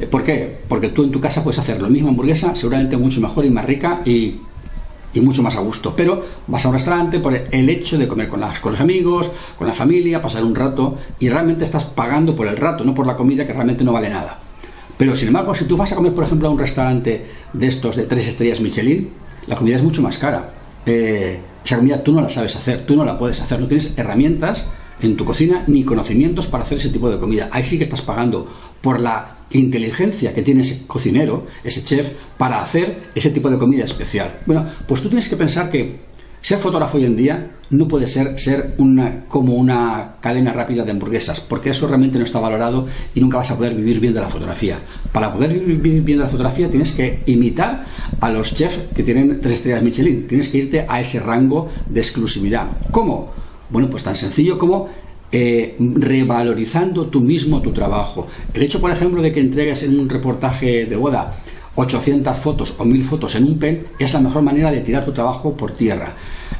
Eh, 0.00 0.08
¿Por 0.08 0.24
qué? 0.24 0.58
Porque 0.66 0.88
tú 0.88 1.04
en 1.04 1.12
tu 1.12 1.20
casa 1.20 1.44
puedes 1.44 1.60
hacer 1.60 1.80
lo 1.80 1.88
mismo 1.88 2.08
hamburguesa, 2.08 2.56
seguramente 2.56 2.96
mucho 2.96 3.20
mejor 3.20 3.44
y 3.44 3.50
más 3.50 3.64
rica 3.64 4.02
y 4.04 4.34
y 5.14 5.20
mucho 5.20 5.42
más 5.42 5.56
a 5.56 5.60
gusto. 5.60 5.94
Pero 5.96 6.22
vas 6.46 6.64
a 6.64 6.68
un 6.68 6.74
restaurante 6.74 7.20
por 7.20 7.34
el 7.34 7.70
hecho 7.70 7.96
de 7.96 8.06
comer 8.06 8.28
con, 8.28 8.40
las, 8.40 8.60
con 8.60 8.72
los 8.72 8.80
amigos, 8.80 9.30
con 9.56 9.66
la 9.66 9.72
familia, 9.72 10.20
pasar 10.20 10.44
un 10.44 10.54
rato 10.54 10.98
y 11.18 11.28
realmente 11.28 11.64
estás 11.64 11.84
pagando 11.84 12.36
por 12.36 12.46
el 12.46 12.56
rato, 12.56 12.84
no 12.84 12.94
por 12.94 13.06
la 13.06 13.16
comida 13.16 13.46
que 13.46 13.52
realmente 13.52 13.84
no 13.84 13.92
vale 13.92 14.10
nada. 14.10 14.40
Pero 14.96 15.16
sin 15.16 15.28
embargo, 15.28 15.54
si 15.54 15.64
tú 15.64 15.76
vas 15.76 15.92
a 15.92 15.96
comer, 15.96 16.14
por 16.14 16.24
ejemplo, 16.24 16.48
a 16.48 16.50
un 16.50 16.58
restaurante 16.58 17.26
de 17.52 17.66
estos 17.66 17.96
de 17.96 18.04
tres 18.04 18.28
estrellas 18.28 18.60
Michelin, 18.60 19.10
la 19.46 19.56
comida 19.56 19.76
es 19.76 19.82
mucho 19.82 20.02
más 20.02 20.18
cara. 20.18 20.50
Eh, 20.86 21.40
esa 21.64 21.76
comida 21.76 22.02
tú 22.02 22.12
no 22.12 22.20
la 22.20 22.28
sabes 22.28 22.54
hacer, 22.56 22.84
tú 22.86 22.94
no 22.94 23.04
la 23.04 23.18
puedes 23.18 23.40
hacer, 23.40 23.60
no 23.60 23.66
tienes 23.66 23.96
herramientas 23.96 24.70
en 25.00 25.16
tu 25.16 25.24
cocina 25.24 25.64
ni 25.66 25.84
conocimientos 25.84 26.46
para 26.46 26.64
hacer 26.64 26.78
ese 26.78 26.90
tipo 26.90 27.10
de 27.10 27.18
comida. 27.18 27.48
Ahí 27.52 27.64
sí 27.64 27.78
que 27.78 27.84
estás 27.84 28.02
pagando 28.02 28.48
por 28.80 29.00
la 29.00 29.36
inteligencia 29.50 30.34
que 30.34 30.42
tiene 30.42 30.62
ese 30.62 30.82
cocinero, 30.86 31.46
ese 31.62 31.84
chef, 31.84 32.12
para 32.36 32.62
hacer 32.62 33.10
ese 33.14 33.30
tipo 33.30 33.50
de 33.50 33.58
comida 33.58 33.84
especial. 33.84 34.40
Bueno, 34.46 34.66
pues 34.86 35.00
tú 35.00 35.08
tienes 35.08 35.28
que 35.28 35.36
pensar 35.36 35.70
que 35.70 36.14
ser 36.42 36.58
fotógrafo 36.58 36.98
hoy 36.98 37.06
en 37.06 37.16
día 37.16 37.50
no 37.70 37.88
puede 37.88 38.06
ser 38.06 38.38
ser 38.38 38.74
una, 38.76 39.24
como 39.28 39.54
una 39.54 40.16
cadena 40.20 40.52
rápida 40.52 40.84
de 40.84 40.90
hamburguesas, 40.90 41.40
porque 41.40 41.70
eso 41.70 41.88
realmente 41.88 42.18
no 42.18 42.24
está 42.24 42.38
valorado 42.38 42.86
y 43.14 43.20
nunca 43.20 43.38
vas 43.38 43.50
a 43.50 43.56
poder 43.56 43.74
vivir 43.74 44.00
bien 44.00 44.12
de 44.12 44.20
la 44.20 44.28
fotografía. 44.28 44.76
Para 45.12 45.32
poder 45.32 45.54
vivir 45.54 46.02
bien 46.02 46.18
de 46.18 46.24
la 46.24 46.30
fotografía 46.30 46.68
tienes 46.68 46.92
que 46.92 47.22
imitar 47.26 47.86
a 48.20 48.30
los 48.30 48.54
chefs 48.54 48.78
que 48.94 49.02
tienen 49.02 49.40
tres 49.40 49.54
estrellas 49.54 49.82
Michelin, 49.82 50.26
tienes 50.26 50.50
que 50.50 50.58
irte 50.58 50.84
a 50.86 51.00
ese 51.00 51.20
rango 51.20 51.70
de 51.88 52.00
exclusividad. 52.00 52.66
¿Cómo? 52.90 53.43
Bueno, 53.70 53.88
pues 53.88 54.02
tan 54.02 54.16
sencillo 54.16 54.58
como 54.58 54.88
eh, 55.36 55.74
revalorizando 55.78 57.06
tú 57.06 57.20
mismo 57.20 57.60
tu 57.60 57.72
trabajo. 57.72 58.28
El 58.52 58.62
hecho, 58.62 58.80
por 58.80 58.92
ejemplo, 58.92 59.20
de 59.20 59.32
que 59.32 59.40
entregues 59.40 59.82
en 59.82 59.98
un 59.98 60.08
reportaje 60.08 60.86
de 60.86 60.94
boda 60.94 61.34
800 61.74 62.38
fotos 62.38 62.76
o 62.78 62.84
1000 62.84 63.02
fotos 63.02 63.34
en 63.34 63.44
un 63.44 63.58
pen 63.58 63.84
es 63.98 64.12
la 64.12 64.20
mejor 64.20 64.42
manera 64.42 64.70
de 64.70 64.80
tirar 64.80 65.04
tu 65.04 65.12
trabajo 65.12 65.56
por 65.56 65.72
tierra. 65.72 66.12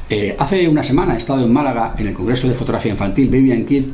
Eh, 0.09 0.35
hace 0.37 0.67
una 0.67 0.83
semana 0.83 1.13
he 1.13 1.17
estado 1.17 1.45
en 1.45 1.53
Málaga 1.53 1.95
en 1.97 2.07
el 2.07 2.13
Congreso 2.13 2.49
de 2.49 2.53
Fotografía 2.53 2.91
Infantil 2.91 3.29
Baby 3.29 3.51
and 3.53 3.65
Kid 3.65 3.85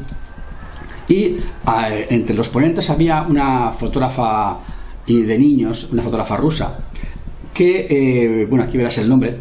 y 1.08 1.16
eh, 1.16 2.08
entre 2.10 2.36
los 2.36 2.50
ponentes 2.50 2.90
había 2.90 3.22
una 3.22 3.72
fotógrafa 3.72 4.58
de 5.06 5.38
niños, 5.38 5.90
una 5.92 6.02
fotógrafa 6.02 6.38
rusa, 6.38 6.80
que, 7.54 8.48
bueno, 8.50 8.64
aquí 8.64 8.78
verás 8.78 8.98
el 8.98 9.10
nombre, 9.10 9.38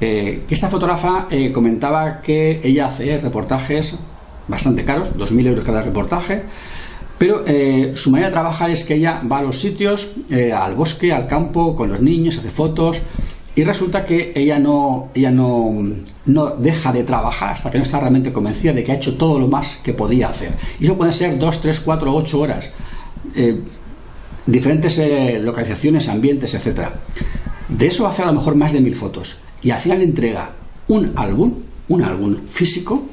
que 0.00 0.46
esta 0.48 0.68
fotógrafa 0.68 1.28
comentaba 1.52 2.22
que 2.22 2.60
ella 2.64 2.86
hace 2.86 3.18
reportajes 3.18 3.98
bastante 4.48 4.84
caros, 4.84 5.16
2.000 5.16 5.46
euros 5.46 5.64
cada 5.64 5.82
reportaje, 5.82 6.42
pero 7.20 7.44
eh, 7.46 7.92
su 7.96 8.10
manera 8.10 8.28
de 8.28 8.32
trabajar 8.32 8.70
es 8.70 8.84
que 8.84 8.94
ella 8.94 9.22
va 9.30 9.38
a 9.38 9.42
los 9.42 9.58
sitios, 9.58 10.12
eh, 10.30 10.54
al 10.54 10.74
bosque, 10.74 11.12
al 11.12 11.26
campo, 11.26 11.76
con 11.76 11.90
los 11.90 12.00
niños, 12.00 12.38
hace 12.38 12.48
fotos, 12.48 13.02
y 13.54 13.62
resulta 13.62 14.06
que 14.06 14.32
ella 14.34 14.58
no, 14.58 15.10
ella 15.14 15.30
no, 15.30 15.70
no, 16.24 16.46
deja 16.56 16.92
de 16.92 17.04
trabajar 17.04 17.50
hasta 17.50 17.70
que 17.70 17.76
no 17.76 17.84
está 17.84 18.00
realmente 18.00 18.32
convencida 18.32 18.72
de 18.72 18.84
que 18.84 18.92
ha 18.92 18.94
hecho 18.94 19.18
todo 19.18 19.38
lo 19.38 19.48
más 19.48 19.76
que 19.84 19.92
podía 19.92 20.30
hacer. 20.30 20.52
Y 20.78 20.86
eso 20.86 20.96
puede 20.96 21.12
ser 21.12 21.38
2, 21.38 21.60
3, 21.60 21.80
4, 21.80 22.14
8 22.14 22.40
horas. 22.40 22.72
Eh, 23.36 23.60
diferentes 24.46 24.98
localizaciones, 25.42 26.08
ambientes, 26.08 26.54
etc. 26.54 26.88
De 27.68 27.86
eso 27.86 28.06
hace 28.06 28.22
a 28.22 28.26
lo 28.26 28.32
mejor 28.32 28.54
más 28.54 28.72
de 28.72 28.80
mil 28.80 28.94
fotos. 28.94 29.40
Y 29.62 29.70
al 29.70 29.80
final 29.80 30.02
entrega 30.02 30.50
un 30.88 31.12
álbum, 31.16 31.52
un 31.88 32.02
álbum 32.02 32.36
físico, 32.48 33.06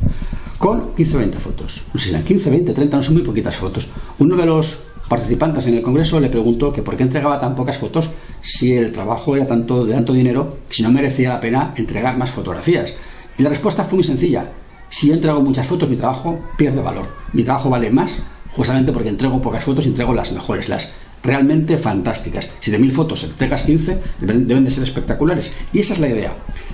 con 0.57 0.95
15 0.95 1.15
o 1.15 1.19
20 1.19 1.37
fotos. 1.37 1.83
No 1.93 1.99
sé 1.99 2.05
si 2.05 2.09
eran 2.11 2.23
15, 2.23 2.49
20, 2.49 2.73
30, 2.73 2.97
no 2.97 3.03
son 3.03 3.13
muy 3.13 3.23
poquitas 3.23 3.55
fotos. 3.55 3.89
Uno 4.19 4.35
de 4.35 4.45
los 4.45 4.87
participantes 5.07 5.67
en 5.67 5.75
el 5.75 5.81
congreso 5.81 6.19
le 6.19 6.29
preguntó 6.29 6.73
que 6.73 6.81
por 6.81 6.97
qué 6.97 7.03
entregaba 7.03 7.39
tan 7.39 7.55
pocas 7.55 7.77
fotos 7.77 8.09
si 8.41 8.73
el 8.73 8.91
trabajo 8.91 9.35
era 9.35 9.47
tanto 9.47 9.85
de 9.85 9.93
tanto 9.93 10.13
dinero, 10.13 10.57
si 10.69 10.83
no 10.83 10.91
merecía 10.91 11.29
la 11.29 11.39
pena 11.39 11.73
entregar 11.77 12.17
más 12.17 12.31
fotografías. 12.31 12.93
Y 13.37 13.43
la 13.43 13.49
respuesta 13.49 13.83
fue 13.83 13.97
muy 13.97 14.03
sencilla. 14.03 14.51
Si 14.89 15.07
yo 15.07 15.13
entrego 15.13 15.41
muchas 15.41 15.67
fotos, 15.67 15.89
mi 15.89 15.95
trabajo 15.95 16.39
pierde 16.57 16.81
valor. 16.81 17.05
Mi 17.33 17.43
trabajo 17.43 17.69
vale 17.69 17.89
más 17.91 18.23
justamente 18.55 18.91
porque 18.91 19.09
entrego 19.09 19.41
pocas 19.41 19.63
fotos 19.63 19.85
y 19.85 19.89
entrego 19.89 20.13
las 20.13 20.31
mejores, 20.31 20.67
las 20.67 20.91
realmente 21.23 21.77
fantásticas. 21.77 22.51
Si 22.59 22.71
de 22.71 22.79
mil 22.79 22.91
fotos 22.91 23.23
entregas 23.23 23.63
15, 23.63 23.97
deben 24.21 24.63
de 24.63 24.71
ser 24.71 24.83
espectaculares. 24.83 25.53
Y 25.73 25.79
esa 25.79 25.93
es 25.93 25.99
la 25.99 26.09
idea. 26.09 26.33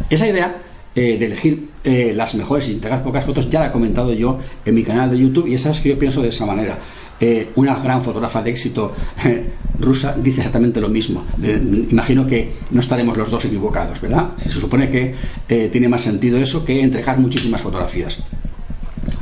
Esa 0.10 0.28
idea 0.28 0.58
eh, 0.96 1.18
de 1.18 1.26
elegir 1.26 1.70
eh, 1.84 2.14
las 2.16 2.36
mejores 2.36 2.70
y 2.70 2.74
entregar 2.74 3.04
pocas 3.04 3.26
fotos, 3.26 3.50
ya 3.50 3.60
la 3.60 3.68
he 3.68 3.72
comentado 3.72 4.14
yo 4.14 4.40
en 4.64 4.76
mi 4.76 4.84
canal 4.84 5.10
de 5.10 5.18
YouTube 5.18 5.48
y 5.48 5.56
esa 5.56 5.72
es 5.72 5.80
que 5.80 5.90
yo 5.90 5.98
pienso 5.98 6.22
de 6.22 6.30
esa 6.30 6.46
manera. 6.46 6.78
Eh, 7.20 7.50
una 7.56 7.76
gran 7.76 8.04
fotógrafa 8.04 8.44
de 8.44 8.52
éxito 8.52 8.94
rusa 9.80 10.16
dice 10.22 10.42
exactamente 10.42 10.80
lo 10.80 10.90
mismo. 10.90 11.26
imagino 11.90 12.28
que 12.28 12.52
no 12.72 12.80
estaremos 12.80 13.18
los 13.18 13.32
dos 13.32 13.46
equivocados, 13.46 14.02
¿verdad? 14.02 14.32
Se 14.38 14.50
supone 14.50 14.90
que 14.90 15.16
tiene 15.72 15.88
más 15.88 16.02
sentido 16.02 16.38
eso 16.38 16.64
que 16.64 16.82
entregar 16.82 17.18
muchísimas 17.18 17.62
fotografías. 17.62 18.22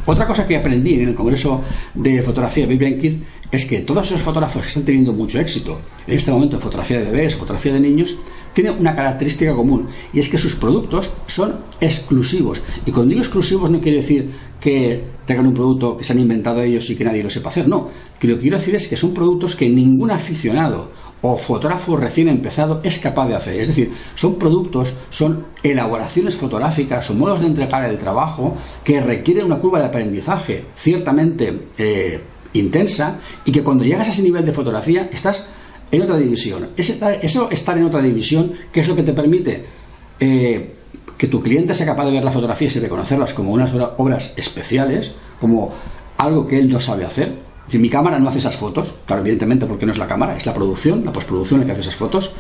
Otra 0.06 0.28
cosa 0.28 0.48
que 0.48 0.58
aprendí 0.58 0.96
en 0.96 1.10
el 1.10 1.16
Congreso 1.16 1.64
de 1.94 2.22
Fotografía 2.24 2.66
de 2.66 2.76
Vivian 2.76 3.00
Kid 3.00 3.14
es 3.52 3.66
que 3.66 3.80
todos 3.80 4.08
esos 4.08 4.22
fotógrafos 4.22 4.62
que 4.62 4.68
están 4.70 4.86
teniendo 4.86 5.14
mucho 5.14 5.40
éxito 5.40 5.80
en 6.08 6.18
este 6.18 6.32
momento 6.32 6.56
en 6.56 6.62
fotografía 6.62 7.00
de 7.00 7.06
bebés, 7.06 7.36
fotografía 7.36 7.74
de 7.74 7.80
niños, 7.80 8.16
tienen 8.54 8.78
una 8.80 8.96
característica 8.96 9.54
común 9.54 9.88
y 10.14 10.20
es 10.20 10.30
que 10.30 10.38
sus 10.38 10.56
productos 10.56 11.12
son 11.28 11.56
exclusivos. 11.80 12.62
Y 12.86 12.92
cuando 12.92 13.10
digo 13.10 13.22
exclusivos 13.22 13.70
no 13.70 13.82
quiere 13.82 13.98
decir 13.98 14.30
que 14.60 15.04
tengan 15.26 15.48
un 15.48 15.54
producto 15.54 15.98
que 15.98 16.04
se 16.04 16.14
han 16.14 16.20
inventado 16.20 16.62
ellos 16.62 16.90
y 16.90 16.96
que 16.96 17.04
nadie 17.04 17.24
lo 17.24 17.30
sepa 17.30 17.50
hacer, 17.50 17.68
no. 17.68 17.90
Que 18.20 18.28
lo 18.28 18.36
que 18.36 18.42
quiero 18.42 18.58
decir 18.58 18.76
es 18.76 18.88
que 18.88 18.98
son 18.98 19.14
productos 19.14 19.56
que 19.56 19.70
ningún 19.70 20.12
aficionado 20.12 20.92
o 21.24 21.38
fotógrafo 21.38 21.98
recién 21.98 22.28
empezado 22.30 22.82
es 22.84 23.00
capaz 23.00 23.28
de 23.28 23.36
hacer. 23.36 23.60
Es 23.60 23.68
decir, 23.68 23.92
son 24.16 24.36
productos, 24.36 24.96
son 25.10 25.46
elaboraciones 25.62 26.36
fotográficas, 26.36 27.06
son 27.06 27.20
modos 27.20 27.42
de 27.42 27.48
entregar 27.48 27.86
el 27.86 27.98
trabajo 27.98 28.56
que 28.84 29.02
requieren 29.02 29.46
una 29.46 29.60
curva 29.60 29.80
de 29.80 29.86
aprendizaje 29.86 30.66
ciertamente 30.76 31.68
eh, 31.78 32.20
intensa 32.54 33.20
y 33.46 33.52
que 33.52 33.64
cuando 33.64 33.84
llegas 33.84 34.08
a 34.08 34.12
ese 34.12 34.24
nivel 34.24 34.46
de 34.46 34.52
fotografía 34.52 35.10
estás 35.12 35.50
en 35.92 36.02
otra 36.02 36.18
división. 36.18 36.70
eso 36.78 37.50
estar 37.52 37.78
en 37.78 37.84
otra 37.84 38.02
división, 38.02 38.54
¿qué 38.72 38.80
es 38.80 38.88
lo 38.88 38.96
que 38.96 39.04
te 39.04 39.14
permite? 39.14 39.66
Eh, 40.20 40.76
que 41.18 41.28
tu 41.28 41.42
cliente 41.42 41.74
sea 41.74 41.86
capaz 41.86 42.06
de 42.06 42.12
ver 42.12 42.24
las 42.24 42.34
fotografías 42.34 42.76
y 42.76 42.80
reconocerlas 42.80 43.34
como 43.34 43.52
unas 43.52 43.72
obras 43.98 44.34
especiales, 44.38 45.12
como 45.40 45.72
algo 46.18 46.48
que 46.48 46.58
él 46.58 46.70
no 46.70 46.82
sabe 46.82 47.06
hacer. 47.06 47.34
Si 47.68 47.78
mi 47.78 47.90
cámara 47.90 48.20
no 48.20 48.28
hace 48.28 48.40
esas 48.40 48.56
fotos, 48.56 48.96
claro, 49.06 49.22
evidentemente 49.22 49.66
porque 49.66 49.86
no 49.86 49.92
es 49.92 49.98
la 49.98 50.08
cámara, 50.08 50.36
es 50.36 50.46
la 50.46 50.54
producción, 50.54 51.06
la 51.06 51.14
postproducción 51.14 51.60
la 51.60 51.66
que 51.66 51.74
hace 51.74 51.82
esas 51.82 51.96
fotos, 51.96 52.34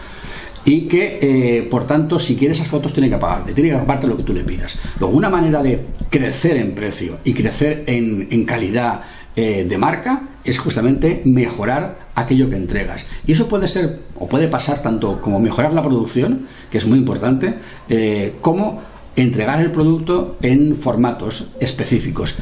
y 0.65 0.87
que, 0.87 1.19
eh, 1.21 1.63
por 1.63 1.87
tanto, 1.87 2.19
si 2.19 2.35
quiere 2.35 2.53
esas 2.53 2.67
fotos 2.67 2.93
tiene 2.93 3.09
que 3.09 3.17
pagarte, 3.17 3.53
tiene 3.53 3.71
que 3.71 3.77
pagarte 3.77 4.07
lo 4.07 4.17
que 4.17 4.23
tú 4.23 4.33
le 4.33 4.43
pidas. 4.43 4.79
Luego, 4.99 5.15
una 5.15 5.29
manera 5.29 5.61
de 5.61 5.85
crecer 6.09 6.57
en 6.57 6.73
precio 6.73 7.19
y 7.23 7.33
crecer 7.33 7.83
en 7.87 8.45
calidad 8.45 9.01
eh, 9.35 9.65
de 9.67 9.77
marca 9.77 10.23
es 10.43 10.59
justamente 10.59 11.21
mejorar 11.25 11.99
aquello 12.15 12.49
que 12.49 12.55
entregas. 12.55 13.05
Y 13.25 13.31
eso 13.31 13.47
puede 13.47 13.67
ser 13.67 13.99
o 14.15 14.27
puede 14.27 14.47
pasar 14.47 14.81
tanto 14.81 15.21
como 15.21 15.39
mejorar 15.39 15.73
la 15.73 15.83
producción, 15.83 16.47
que 16.69 16.77
es 16.77 16.85
muy 16.85 16.99
importante, 16.99 17.55
eh, 17.89 18.35
como 18.41 18.81
entregar 19.15 19.61
el 19.61 19.71
producto 19.71 20.37
en 20.41 20.75
formatos 20.75 21.51
específicos. 21.59 22.35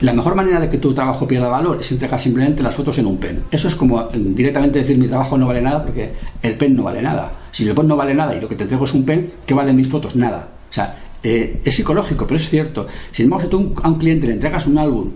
La 0.00 0.12
mejor 0.12 0.34
manera 0.34 0.60
de 0.60 0.68
que 0.68 0.78
tu 0.78 0.92
trabajo 0.92 1.26
pierda 1.26 1.48
valor 1.48 1.80
es 1.80 1.90
entregar 1.92 2.20
simplemente 2.20 2.62
las 2.62 2.74
fotos 2.74 2.98
en 2.98 3.06
un 3.06 3.16
pen. 3.16 3.44
Eso 3.50 3.68
es 3.68 3.74
como 3.74 4.02
directamente 4.12 4.80
decir 4.80 4.98
mi 4.98 5.08
trabajo 5.08 5.38
no 5.38 5.46
vale 5.46 5.62
nada 5.62 5.82
porque 5.82 6.12
el 6.42 6.56
pen 6.56 6.74
no 6.74 6.82
vale 6.82 7.00
nada. 7.00 7.32
Si 7.52 7.66
el 7.66 7.74
pen 7.74 7.86
no 7.86 7.96
vale 7.96 8.14
nada 8.14 8.36
y 8.36 8.40
lo 8.40 8.48
que 8.48 8.56
te 8.56 8.64
entrego 8.64 8.84
es 8.84 8.92
un 8.92 9.04
pen, 9.04 9.30
¿qué 9.46 9.54
valen 9.54 9.76
mis 9.76 9.88
fotos? 9.88 10.16
Nada. 10.16 10.48
O 10.68 10.72
sea, 10.72 10.96
eh, 11.22 11.62
es 11.64 11.74
psicológico, 11.74 12.26
pero 12.26 12.38
es 12.38 12.50
cierto. 12.50 12.86
Sin 13.12 13.24
embargo, 13.24 13.44
si 13.44 13.50
tú 13.50 13.74
a 13.82 13.88
un 13.88 13.98
cliente 13.98 14.26
le 14.26 14.34
entregas 14.34 14.66
un 14.66 14.76
álbum 14.76 15.10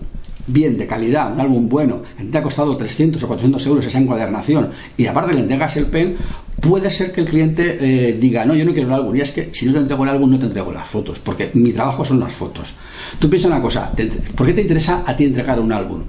bien, 0.51 0.77
de 0.77 0.87
calidad, 0.87 1.31
un 1.31 1.39
álbum 1.39 1.69
bueno, 1.69 2.01
te 2.31 2.37
ha 2.37 2.43
costado 2.43 2.75
300 2.75 3.21
o 3.23 3.27
400 3.27 3.67
euros 3.67 3.85
esa 3.85 3.99
encuadernación 3.99 4.69
y 4.97 5.05
aparte 5.05 5.33
le 5.33 5.41
entregas 5.41 5.77
el 5.77 5.87
pen, 5.87 6.17
puede 6.59 6.89
ser 6.89 7.11
que 7.11 7.21
el 7.21 7.27
cliente 7.27 7.77
eh, 7.79 8.17
diga, 8.19 8.45
no, 8.45 8.53
yo 8.55 8.65
no 8.65 8.71
quiero 8.71 8.87
el 8.87 8.93
álbum, 8.93 9.15
y 9.15 9.21
es 9.21 9.31
que 9.31 9.49
si 9.53 9.65
no 9.65 9.73
te 9.73 9.79
entrego 9.79 10.03
el 10.03 10.09
álbum 10.09 10.31
no 10.31 10.39
te 10.39 10.45
entrego 10.45 10.71
las 10.71 10.87
fotos, 10.87 11.19
porque 11.19 11.51
mi 11.53 11.71
trabajo 11.71 12.03
son 12.03 12.19
las 12.19 12.33
fotos. 12.33 12.73
Tú 13.19 13.29
piensa 13.29 13.47
una 13.47 13.61
cosa, 13.61 13.91
¿por 14.35 14.47
qué 14.47 14.53
te 14.53 14.61
interesa 14.61 15.03
a 15.05 15.15
ti 15.15 15.25
entregar 15.25 15.59
un 15.59 15.71
álbum? 15.71 16.03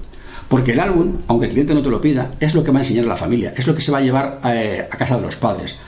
Porque 0.48 0.72
el 0.72 0.80
álbum, 0.80 1.12
aunque 1.28 1.46
el 1.46 1.52
cliente 1.52 1.74
no 1.74 1.82
te 1.82 1.88
lo 1.88 2.00
pida, 2.00 2.34
es 2.40 2.54
lo 2.54 2.64
que 2.64 2.72
va 2.72 2.78
a 2.78 2.82
enseñar 2.82 3.04
a 3.04 3.08
la 3.08 3.16
familia, 3.16 3.54
es 3.56 3.66
lo 3.66 3.74
que 3.74 3.80
se 3.80 3.92
va 3.92 3.98
a 3.98 4.00
llevar 4.00 4.40
eh, 4.44 4.88
a 4.90 4.96
casa 4.96 5.16
de 5.16 5.22
los 5.22 5.36
padres. 5.36 5.78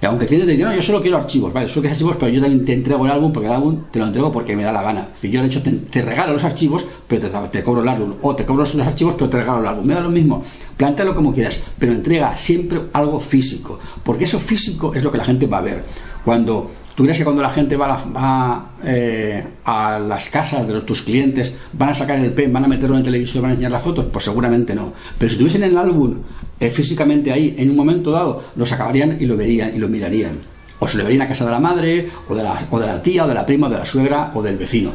Y 0.00 0.06
aunque 0.06 0.24
el 0.24 0.28
cliente 0.28 0.46
te 0.46 0.56
diga, 0.56 0.68
no, 0.68 0.76
yo 0.76 0.82
solo 0.82 1.00
quiero 1.00 1.16
archivos, 1.16 1.52
vale, 1.52 1.68
solo 1.68 1.82
quieres 1.82 1.96
archivos, 1.96 2.16
pero 2.16 2.30
yo 2.30 2.40
también 2.40 2.64
te 2.64 2.72
entrego 2.72 3.04
el 3.04 3.10
álbum 3.10 3.32
porque 3.32 3.48
el 3.48 3.54
álbum 3.54 3.82
te 3.90 3.98
lo 3.98 4.06
entrego 4.06 4.30
porque 4.30 4.54
me 4.54 4.62
da 4.62 4.70
la 4.70 4.82
gana. 4.82 5.08
Si 5.16 5.28
yo 5.28 5.40
de 5.40 5.48
hecho 5.48 5.60
te, 5.62 6.02
regalo 6.02 6.34
los 6.34 6.44
archivos, 6.44 6.86
pero 7.08 7.28
te, 7.50 7.62
cobro 7.64 7.82
el 7.82 7.88
álbum, 7.88 8.14
o 8.22 8.36
te 8.36 8.44
cobro 8.44 8.62
los 8.62 8.76
archivos, 8.76 9.14
pero 9.18 9.28
te 9.28 9.38
regalo 9.38 9.60
el 9.60 9.66
álbum. 9.66 9.84
Me 9.84 9.94
da 9.94 10.00
lo 10.00 10.10
mismo. 10.10 10.44
Plantéalo 10.76 11.14
como 11.16 11.32
quieras, 11.32 11.64
pero 11.78 11.92
entrega 11.92 12.36
siempre 12.36 12.82
algo 12.92 13.18
físico, 13.18 13.80
porque 14.04 14.24
eso 14.24 14.38
físico 14.38 14.94
es 14.94 15.02
lo 15.02 15.10
que 15.10 15.18
la 15.18 15.24
gente 15.24 15.48
va 15.48 15.58
a 15.58 15.62
ver. 15.62 15.84
Cuando 16.24 16.70
¿Tú 16.98 17.04
crees 17.04 17.18
que 17.18 17.22
cuando 17.22 17.42
la 17.42 17.50
gente 17.50 17.76
va, 17.76 18.72
eh, 18.82 19.44
a, 19.64 20.00
las 20.00 20.30
casas 20.30 20.66
de 20.66 20.80
tus 20.80 21.02
clientes 21.02 21.56
van 21.74 21.90
a 21.90 21.94
sacar 21.94 22.18
el 22.18 22.32
pen, 22.32 22.52
van 22.52 22.64
a 22.64 22.66
meterlo 22.66 22.96
en 22.96 23.02
el 23.02 23.04
televisor 23.04 23.40
van 23.40 23.52
a 23.52 23.54
enseñar 23.54 23.70
las 23.70 23.82
fotos? 23.82 24.06
Pues 24.12 24.24
seguramente 24.24 24.74
no. 24.74 24.92
Pero 25.16 25.28
si 25.28 25.34
estuviesen 25.34 25.62
en 25.62 25.70
el 25.70 25.78
álbum 25.78 26.16
eh, 26.58 26.72
físicamente 26.72 27.30
ahí, 27.30 27.54
en 27.56 27.70
un 27.70 27.76
momento 27.76 28.10
dado, 28.10 28.42
lo 28.56 28.66
sacarían 28.66 29.16
y 29.20 29.26
lo 29.26 29.36
verían 29.36 29.76
y 29.76 29.78
lo 29.78 29.88
mirarían. 29.88 30.40
O 30.80 30.88
se 30.88 30.98
lo 30.98 31.04
verían 31.04 31.22
a 31.22 31.28
casa 31.28 31.44
de 31.44 31.52
la 31.52 31.60
madre, 31.60 32.08
o 32.28 32.34
de 32.34 32.42
la, 32.42 32.58
o 32.68 32.80
de 32.80 32.86
la 32.88 33.00
tía, 33.00 33.26
o 33.26 33.28
de 33.28 33.34
la 33.34 33.46
prima, 33.46 33.68
o 33.68 33.70
de 33.70 33.78
la 33.78 33.86
suegra, 33.86 34.32
o 34.34 34.42
del 34.42 34.56
vecino. 34.56 34.90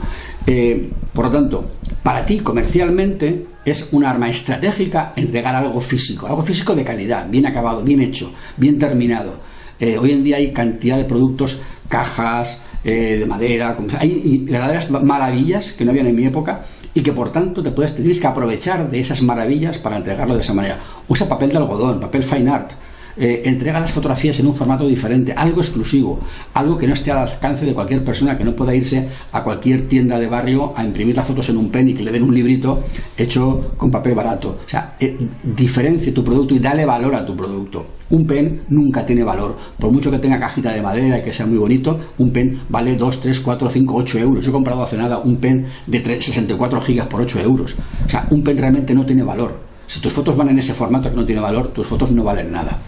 Eh, 0.46 0.90
por 1.14 1.28
lo 1.28 1.32
tanto, 1.32 1.66
para 2.04 2.26
ti 2.26 2.40
comercialmente 2.40 3.46
es 3.64 3.94
un 3.94 4.04
arma 4.04 4.30
estratégica 4.30 5.14
entregar 5.16 5.56
algo 5.56 5.80
físico, 5.80 6.28
algo 6.28 6.42
físico 6.42 6.76
de 6.76 6.84
calidad, 6.84 7.30
bien 7.30 7.46
acabado, 7.46 7.82
bien 7.82 8.02
hecho, 8.02 8.30
bien 8.58 8.78
terminado. 8.78 9.54
hoy 9.80 10.12
en 10.12 10.24
día 10.24 10.38
hay 10.38 10.54
cantidad 10.54 10.98
de 10.98 11.04
productos 11.06 11.62
cajas 11.90 12.62
eh, 12.84 13.18
de 13.20 13.26
madera, 13.26 13.78
hay 14.00 14.40
verdaderas 14.40 14.90
maravillas 14.90 15.72
que 15.72 15.86
no 15.86 15.92
habían 15.92 16.08
en 16.08 16.16
mi 16.16 16.26
época 16.26 16.62
y 16.94 17.02
que 17.02 17.12
por 17.12 17.32
tanto 17.32 17.64
te 17.64 17.72
puedes, 17.72 17.96
tienes 17.96 18.20
que 18.20 18.28
aprovechar 18.28 18.90
de 18.90 19.00
esas 19.00 19.22
maravillas 19.22 19.78
para 19.78 19.98
entregarlo 19.98 20.36
de 20.36 20.42
esa 20.42 20.54
manera. 20.54 20.78
Usa 21.08 21.28
papel 21.28 21.50
de 21.50 21.58
algodón, 21.58 22.00
papel 22.00 22.24
fine 22.24 22.52
art, 22.52 22.72
eh, 23.16 23.44
entrega 23.46 23.80
las 23.80 23.92
fotografías 23.92 24.40
en 24.40 24.48
un 24.48 24.56
formato 24.56 24.88
diferente, 24.88 25.34
algo 25.34 25.62
exclusivo, 25.62 26.20
algo 26.54 26.78
que 26.78 26.88
no 26.88 26.94
esté 26.94 27.12
al 27.12 27.20
alcance 27.20 27.66
de 27.66 27.74
cualquier 27.74 28.04
persona, 28.04 28.38
que 28.38 28.44
no 28.44 28.56
pueda 28.56 28.74
irse 28.74 29.08
a 29.32 29.44
cualquier 29.44 29.88
tienda 29.88 30.20
de 30.20 30.28
barrio 30.28 30.74
a 30.76 30.84
imprimir 30.84 31.16
las 31.16 31.28
fotos 31.28 31.50
en 31.50 31.58
un 31.58 31.70
pen 31.70 31.90
y 31.90 31.94
que 31.94 32.04
le 32.04 32.12
den 32.12 32.24
un 32.24 32.34
librito 32.34 32.84
hecho 33.18 33.74
con 33.78 33.92
papel 33.92 34.16
barato. 34.16 34.58
O 34.66 34.70
sea, 34.70 34.96
eh, 35.00 35.16
diferencia 35.44 36.14
tu 36.14 36.24
producto 36.24 36.56
y 36.56 36.60
dale 36.60 36.86
valor 36.86 37.16
a 37.16 37.26
tu 37.26 37.36
producto. 37.36 37.86
Un 38.10 38.26
pen 38.26 38.62
nunca 38.70 39.06
tiene 39.06 39.24
valor. 39.24 39.58
Por 39.80 39.92
mucho 39.92 40.12
que 40.12 40.20
tenga 40.20 40.40
cajita 40.40 40.72
de 40.72 40.82
madera 40.82 41.20
y 41.20 41.24
que 41.24 41.34
sea 41.34 41.46
muy 41.46 41.58
bonito, 41.58 42.00
un 42.18 42.32
pen 42.32 42.60
vale 42.70 42.96
2, 42.96 43.22
3, 43.22 43.40
4, 43.40 43.70
5, 43.70 43.96
8 43.96 44.20
euros. 44.20 44.46
Yo 44.46 44.52
he 44.52 44.54
comprado 44.54 44.84
hace 44.84 44.98
nada 44.98 45.20
un 45.20 45.38
pen 45.38 45.66
de 45.88 46.04
64 46.04 46.82
gigas 46.82 47.08
por 47.08 47.22
8 47.22 47.40
euros. 47.42 47.76
O 48.06 48.10
sea, 48.10 48.28
un 48.30 48.44
pen 48.44 48.58
realmente 48.58 48.94
no 48.94 49.06
tiene 49.06 49.24
valor. 49.24 49.62
Si 49.88 50.00
tus 50.00 50.14
fotos 50.14 50.36
van 50.36 50.50
en 50.50 50.60
ese 50.60 50.74
formato 50.74 51.10
que 51.10 51.16
no 51.16 51.26
tiene 51.26 51.42
valor, 51.42 51.68
tus 51.70 51.88
fotos 51.88 52.12
no 52.12 52.24
valen 52.24 52.52
nada 52.52 52.80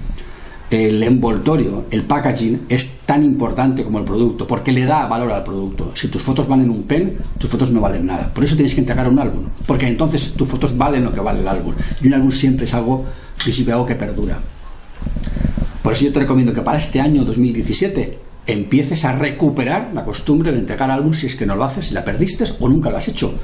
el 0.69 1.03
envoltorio, 1.03 1.85
el 1.91 2.03
packaging 2.03 2.65
es 2.69 3.01
tan 3.05 3.23
importante 3.23 3.83
como 3.83 3.99
el 3.99 4.05
producto, 4.05 4.47
porque 4.47 4.71
le 4.71 4.85
da 4.85 5.07
valor 5.07 5.31
al 5.31 5.43
producto. 5.43 5.91
Si 5.93 6.07
tus 6.07 6.21
fotos 6.21 6.47
van 6.47 6.61
en 6.61 6.69
un 6.69 6.83
pen, 6.83 7.17
tus 7.37 7.49
fotos 7.49 7.71
no 7.71 7.81
valen 7.81 8.05
nada. 8.05 8.31
Por 8.33 8.43
eso 8.43 8.55
tienes 8.55 8.73
que 8.73 8.81
entregar 8.81 9.07
un 9.07 9.19
álbum, 9.19 9.45
porque 9.65 9.87
entonces 9.87 10.33
tus 10.33 10.47
fotos 10.47 10.77
valen 10.77 11.03
lo 11.03 11.13
que 11.13 11.19
vale 11.19 11.41
el 11.41 11.47
álbum. 11.47 11.73
Y 12.01 12.07
un 12.07 12.13
álbum 12.15 12.31
siempre 12.31 12.65
es 12.65 12.73
algo 12.73 13.05
físico, 13.35 13.71
algo 13.71 13.85
que 13.85 13.95
perdura. 13.95 14.39
Por 15.83 15.93
eso 15.93 16.05
yo 16.05 16.13
te 16.13 16.19
recomiendo 16.19 16.53
que 16.53 16.61
para 16.61 16.79
este 16.79 16.99
año 16.99 17.23
2017 17.23 18.19
empieces 18.47 19.05
a 19.05 19.13
recuperar 19.17 19.91
la 19.93 20.03
costumbre 20.03 20.51
de 20.51 20.59
entregar 20.59 20.89
álbum 20.89 21.13
si 21.13 21.27
es 21.27 21.35
que 21.35 21.45
no 21.45 21.55
lo 21.55 21.63
haces, 21.63 21.87
si 21.87 21.93
la 21.93 22.03
perdiste 22.03 22.43
o 22.59 22.67
nunca 22.67 22.89
lo 22.89 22.97
has 22.97 23.07
hecho 23.07 23.39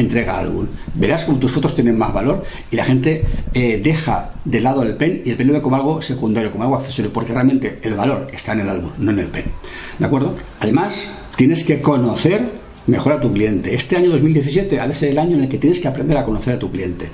entrega 0.00 0.38
álbum. 0.38 0.66
Verás 0.94 1.24
como 1.24 1.38
tus 1.38 1.52
fotos 1.52 1.74
tienen 1.74 1.96
más 1.96 2.12
valor 2.12 2.44
y 2.70 2.76
la 2.76 2.84
gente 2.84 3.24
eh, 3.54 3.80
deja 3.82 4.32
de 4.44 4.60
lado 4.60 4.82
el 4.82 4.96
pen 4.96 5.22
y 5.24 5.30
el 5.30 5.36
pen 5.36 5.48
lo 5.48 5.52
ve 5.54 5.62
como 5.62 5.76
algo 5.76 6.02
secundario, 6.02 6.50
como 6.50 6.64
algo 6.64 6.76
accesorio, 6.76 7.12
porque 7.12 7.32
realmente 7.32 7.78
el 7.82 7.94
valor 7.94 8.26
está 8.32 8.52
en 8.52 8.60
el 8.60 8.68
álbum, 8.68 8.90
no 8.98 9.10
en 9.10 9.18
el 9.18 9.26
pen. 9.26 9.44
¿De 9.98 10.06
acuerdo? 10.06 10.36
Además, 10.60 11.12
tienes 11.36 11.64
que 11.64 11.80
conocer 11.80 12.60
mejor 12.86 13.12
a 13.12 13.20
tu 13.20 13.32
cliente. 13.32 13.74
Este 13.74 13.96
año 13.96 14.10
2017 14.10 14.80
ha 14.80 14.88
de 14.88 14.94
ser 14.94 15.10
el 15.10 15.18
año 15.18 15.36
en 15.36 15.44
el 15.44 15.48
que 15.48 15.58
tienes 15.58 15.80
que 15.80 15.88
aprender 15.88 16.18
a 16.18 16.24
conocer 16.24 16.54
a 16.54 16.58
tu 16.58 16.70
cliente. 16.70 17.08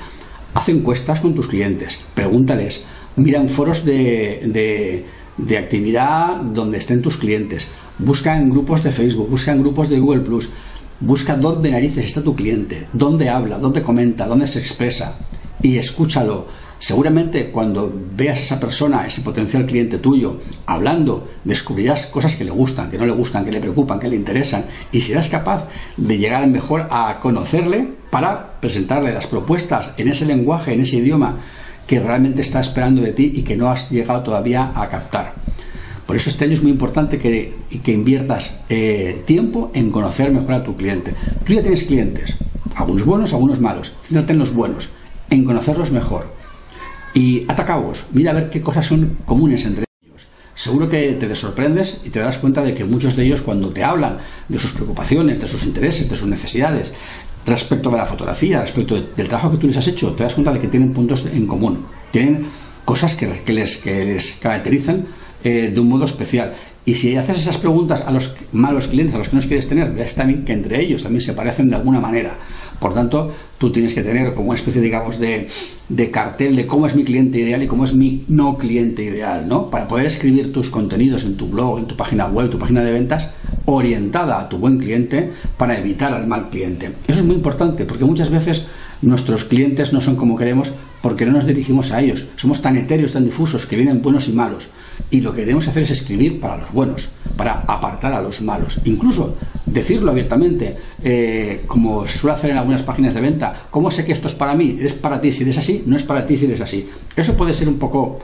Haz 0.55 0.68
encuestas 0.68 1.20
con 1.20 1.35
tus 1.35 1.49
clientes, 1.49 2.01
pregúntales, 2.14 2.87
mira 3.16 3.40
en 3.40 3.49
foros 3.49 3.85
de, 3.85 5.05
de 5.37 5.59
actividad 5.59 6.37
donde 6.37 6.79
estén 6.79 7.03
tus 7.03 7.18
clientes, 7.18 7.68
busca 7.99 8.38
en 8.38 8.51
grupos 8.51 8.83
de 8.83 8.90
Facebook, 8.90 9.29
busca 9.29 9.53
en 9.53 9.61
grupos 9.61 9.88
de 9.88 9.99
Google 9.99 10.22
Plus 10.22 10.51
Busca 11.00 11.37
dónde 11.37 11.70
narices 11.70 12.06
está 12.06 12.22
tu 12.22 12.35
cliente, 12.35 12.87
dónde 12.94 13.28
habla, 13.28 13.59
dónde 13.59 13.82
comenta, 13.82 14.26
dónde 14.26 14.46
se 14.46 14.61
expresa 14.61 15.18
y 15.61 15.76
escúchalo. 15.76 16.46
Seguramente 16.78 17.50
cuando 17.50 17.92
veas 18.14 18.38
a 18.38 18.42
esa 18.42 18.61
persona, 18.61 19.06
ese 19.06 19.20
potencial 19.20 19.66
cliente 19.66 19.98
tuyo, 19.98 20.40
hablando, 20.64 21.28
descubrirás 21.44 22.06
cosas 22.06 22.37
que 22.37 22.44
le 22.44 22.50
gustan, 22.50 22.90
que 22.90 22.96
no 22.96 23.04
le 23.04 23.12
gustan, 23.12 23.44
que 23.44 23.52
le 23.52 23.61
preocupan, 23.61 24.00
que 24.00 24.09
le 24.09 24.16
interesan 24.16 24.64
y 24.90 25.02
serás 25.02 25.28
capaz 25.28 25.68
de 25.98 26.16
llegar 26.16 26.46
mejor 26.46 26.87
a 26.90 27.18
conocerle 27.20 27.88
para 28.09 28.59
presentarle 28.61 29.12
las 29.12 29.26
propuestas 29.26 29.92
en 29.98 30.09
ese 30.09 30.24
lenguaje, 30.24 30.72
en 30.72 30.80
ese 30.80 30.96
idioma 30.96 31.37
que 31.87 32.00
realmente 32.00 32.40
está 32.40 32.61
esperando 32.61 33.02
de 33.02 33.12
ti 33.12 33.32
y 33.37 33.42
que 33.42 33.56
no 33.56 33.70
has 33.70 33.90
llegado 33.90 34.22
todavía 34.22 34.72
a 34.74 34.88
captar. 34.88 35.35
Por 36.07 36.14
eso 36.16 36.31
este 36.31 36.45
año 36.45 36.55
es 36.55 36.62
muy 36.62 36.71
importante 36.71 37.19
que, 37.19 37.53
inviertas 37.87 38.62
eh, 38.69 39.23
tiempo 39.27 39.73
en 39.75 39.90
conocer 39.90 40.31
mejor 40.31 40.55
a 40.55 40.64
tu 40.64 40.77
cliente. 40.77 41.14
Tú 41.45 41.53
ya 41.53 41.62
tienes 41.62 41.85
clientes, 41.85 42.37
algunos 42.77 43.05
buenos, 43.05 43.33
algunos 43.33 43.61
malos. 43.61 43.97
Céntrate 44.03 44.33
en 44.33 44.38
los 44.38 44.55
buenos, 44.55 44.90
en 45.31 45.45
conocerlos 45.45 45.90
mejor. 45.90 46.33
Y 47.12 47.45
atacabos, 47.51 48.07
mira 48.12 48.31
a 48.31 48.35
ver 48.35 48.51
qué 48.51 48.61
cosas 48.61 48.87
son 48.87 49.19
comunes 49.25 49.66
entre 49.66 49.85
ellos. 50.05 50.29
Seguro 50.55 50.88
que 50.88 51.14
te 51.14 51.35
sorprendes 51.35 52.03
y 52.05 52.11
te 52.11 52.21
das 52.21 52.38
cuenta 52.38 52.62
de 52.62 52.73
que 52.73 52.85
muchos 52.85 53.16
de 53.16 53.25
ellos 53.25 53.42
cuando 53.42 53.71
te 53.71 53.83
hablan 53.83 54.19
de 54.49 54.59
sus 54.61 54.73
preocupaciones, 54.73 55.40
de 55.40 55.49
sus 55.49 55.64
intereses, 55.64 56.09
de 56.09 56.16
sus 56.16 56.29
necesidades, 56.29 56.92
respecto 57.45 57.90
de 57.90 57.97
la 57.97 58.07
fotografía, 58.07 58.61
respecto 58.61 58.95
del 58.95 59.29
trabajo 59.29 59.53
que 59.53 59.57
tú 59.57 59.66
les 59.66 59.77
has 59.77 59.88
hecho, 59.88 60.12
te 60.12 60.23
das 60.23 60.35
cuenta 60.35 60.53
de 60.53 60.61
que 60.61 60.69
tienen 60.69 60.92
puntos 60.92 61.27
en 61.27 61.47
común. 61.49 61.85
Tienen 62.12 62.47
cosas 62.85 63.16
que 63.16 63.53
les 63.53 64.38
caracterizan 64.40 65.07
eh, 65.48 65.70
de 65.72 65.78
un 65.78 65.88
modo 65.88 66.06
especial. 66.06 66.54
Y 66.85 66.96
si 66.96 67.14
haces 67.14 67.38
esas 67.38 67.56
preguntas 67.56 68.02
a 68.04 68.11
los 68.11 68.35
malos 68.50 68.88
clientes, 68.88 69.14
a 69.14 69.18
los 69.18 69.28
que 69.28 69.37
no 69.37 69.42
quieres 69.42 69.68
tener, 69.68 69.92
ves 69.92 70.16
también 70.16 70.44
que 70.44 70.52
entre 70.52 70.80
ellos 70.80 71.04
también 71.04 71.22
se 71.22 71.35
parecen 71.35 71.68
de 71.68 71.76
alguna 71.76 72.00
manera. 72.00 72.35
Por 72.80 72.94
tanto, 72.94 73.32
tú 73.56 73.70
tienes 73.70 73.94
que 73.94 74.02
tener 74.02 74.35
como 74.35 74.48
una 74.48 74.59
especie, 74.59 74.82
digamos, 74.82 75.20
de, 75.20 75.46
de, 75.88 76.11
cartel 76.11 76.56
de 76.56 76.66
cómo 76.66 76.85
es 76.88 76.96
mi 76.96 77.04
cliente 77.04 77.38
ideal 77.38 77.62
y 77.62 77.68
cómo 77.68 77.85
es 77.85 77.94
mi 77.94 78.24
no 78.26 78.59
cliente 78.59 79.04
ideal, 79.04 79.46
¿no? 79.46 79.70
Para 79.70 79.87
poder 79.87 80.06
escribir 80.06 80.52
tus 80.52 80.68
contenidos 80.68 81.24
en 81.26 81.37
tu 81.37 81.46
blog, 81.46 81.78
en 81.78 81.87
tu 81.87 81.94
página 81.94 82.26
web, 82.26 82.50
tu 82.50 82.59
página 82.59 82.82
de 82.82 82.90
ventas, 82.90 83.30
orientada 83.66 84.40
a 84.40 84.48
tu 84.48 84.59
buen 84.59 84.78
cliente 84.78 85.30
para 85.56 85.78
evitar 85.78 86.12
al 86.12 86.26
mal 86.26 86.50
cliente. 86.50 86.90
Eso 87.06 87.20
es 87.20 87.24
muy 87.24 87.37
importante 87.37 87.85
porque 87.85 88.04
muchas 88.04 88.30
veces 88.30 88.66
nuestros 89.00 89.44
clientes 89.44 89.92
no 89.92 90.00
son 90.00 90.16
como 90.16 90.37
queremos 90.37 90.72
porque 91.02 91.24
no 91.24 91.30
nos 91.30 91.46
dirigimos 91.46 91.92
a 91.92 92.00
ellos. 92.00 92.26
Somos 92.35 92.62
tan 92.62 92.76
etéreos, 92.76 93.12
tan 93.12 93.24
difusos, 93.24 93.64
que 93.66 93.76
vienen 93.76 94.02
buenos 94.02 94.26
y 94.28 94.32
malos. 94.32 94.70
Y 95.11 95.20
lo 95.20 95.32
que 95.32 95.40
queremos 95.40 95.66
hacer 95.68 95.85
es 95.85 95.90
escribir 95.90 96.40
para 96.40 96.56
los 96.56 96.72
buenos, 96.72 97.11
para 97.37 97.62
apartar 97.66 98.12
a 98.12 98.20
los 98.20 98.42
malos. 98.42 98.80
Incluso 98.85 99.37
decirlo 99.66 100.11
abiertamente, 100.11 100.76
eh, 101.02 101.64
como 101.66 102.06
se 102.06 102.18
suele 102.18 102.35
hacer 102.35 102.50
en 102.50 102.59
algunas 102.59 102.82
páginas 102.82 103.14
de 103.14 103.20
venta, 103.20 103.66
¿cómo 103.70 103.90
sé 103.90 104.04
que 104.04 104.12
esto 104.12 104.28
es 104.28 104.35
para 104.35 104.54
mí? 104.54 104.78
¿Es 104.80 104.94
para 104.94 105.20
ti 105.20 105.32
si 105.32 105.42
eres 105.42 105.59
así? 105.59 105.82
No 105.87 105.96
es 105.96 106.02
para 106.02 106.26
ti 106.26 106.37
si 106.37 106.46
eres 106.46 106.61
así. 106.61 106.88
Eso 107.14 107.37
puede 107.37 107.52
ser 107.52 107.68
un 107.68 107.78
poco, 107.78 108.18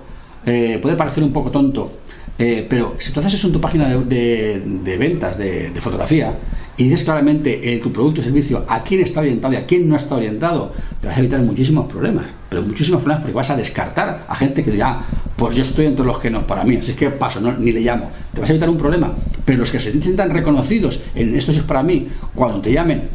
eh, 0.46 0.78
puede 0.80 0.96
parecer 0.96 1.22
un 1.22 1.32
poco 1.32 1.50
tonto, 1.50 1.98
eh, 2.38 2.66
pero 2.68 2.96
si 2.98 3.12
tú 3.12 3.20
haces 3.20 3.34
eso 3.34 3.48
en 3.48 3.52
tu 3.52 3.60
página 3.60 3.88
de, 3.88 4.96
ventas, 4.98 5.36
de, 5.36 5.72
fotografía, 5.80 6.34
y 6.76 6.84
dices 6.84 7.04
claramente 7.04 7.80
tu 7.82 7.92
producto 7.92 8.22
o 8.22 8.24
servicio 8.24 8.64
a 8.66 8.82
quién 8.82 9.02
está 9.02 9.20
orientado 9.20 9.52
y 9.52 9.56
a 9.56 9.66
quién 9.66 9.86
no 9.86 9.94
está 9.94 10.14
orientado, 10.14 10.72
te 11.00 11.06
vas 11.06 11.16
a 11.16 11.20
evitar 11.20 11.40
muchísimos 11.42 11.86
problemas. 11.86 12.26
Pero 12.48 12.62
muchísimos 12.62 13.02
problemas 13.02 13.22
porque 13.22 13.34
vas 13.34 13.50
a 13.50 13.56
descartar 13.56 14.24
a 14.26 14.34
gente 14.36 14.64
que 14.64 14.70
diga, 14.70 15.02
pues 15.42 15.56
yo 15.56 15.64
estoy 15.64 15.86
entre 15.86 16.06
los 16.06 16.20
que 16.20 16.30
no 16.30 16.46
para 16.46 16.62
mí, 16.62 16.76
así 16.76 16.92
que 16.92 17.10
paso, 17.10 17.40
ni 17.40 17.72
le 17.72 17.80
llamo. 17.80 18.12
Te 18.32 18.40
vas 18.40 18.48
a 18.48 18.52
evitar 18.52 18.70
un 18.70 18.78
problema. 18.78 19.12
Pero 19.44 19.58
los 19.58 19.72
que 19.72 19.80
se 19.80 19.90
sientan 19.90 20.30
reconocidos 20.30 21.00
en 21.16 21.34
esto 21.34 21.50
es 21.50 21.58
para 21.62 21.82
mí, 21.82 22.06
cuando 22.32 22.60
te 22.60 22.72
llamen, 22.72 23.08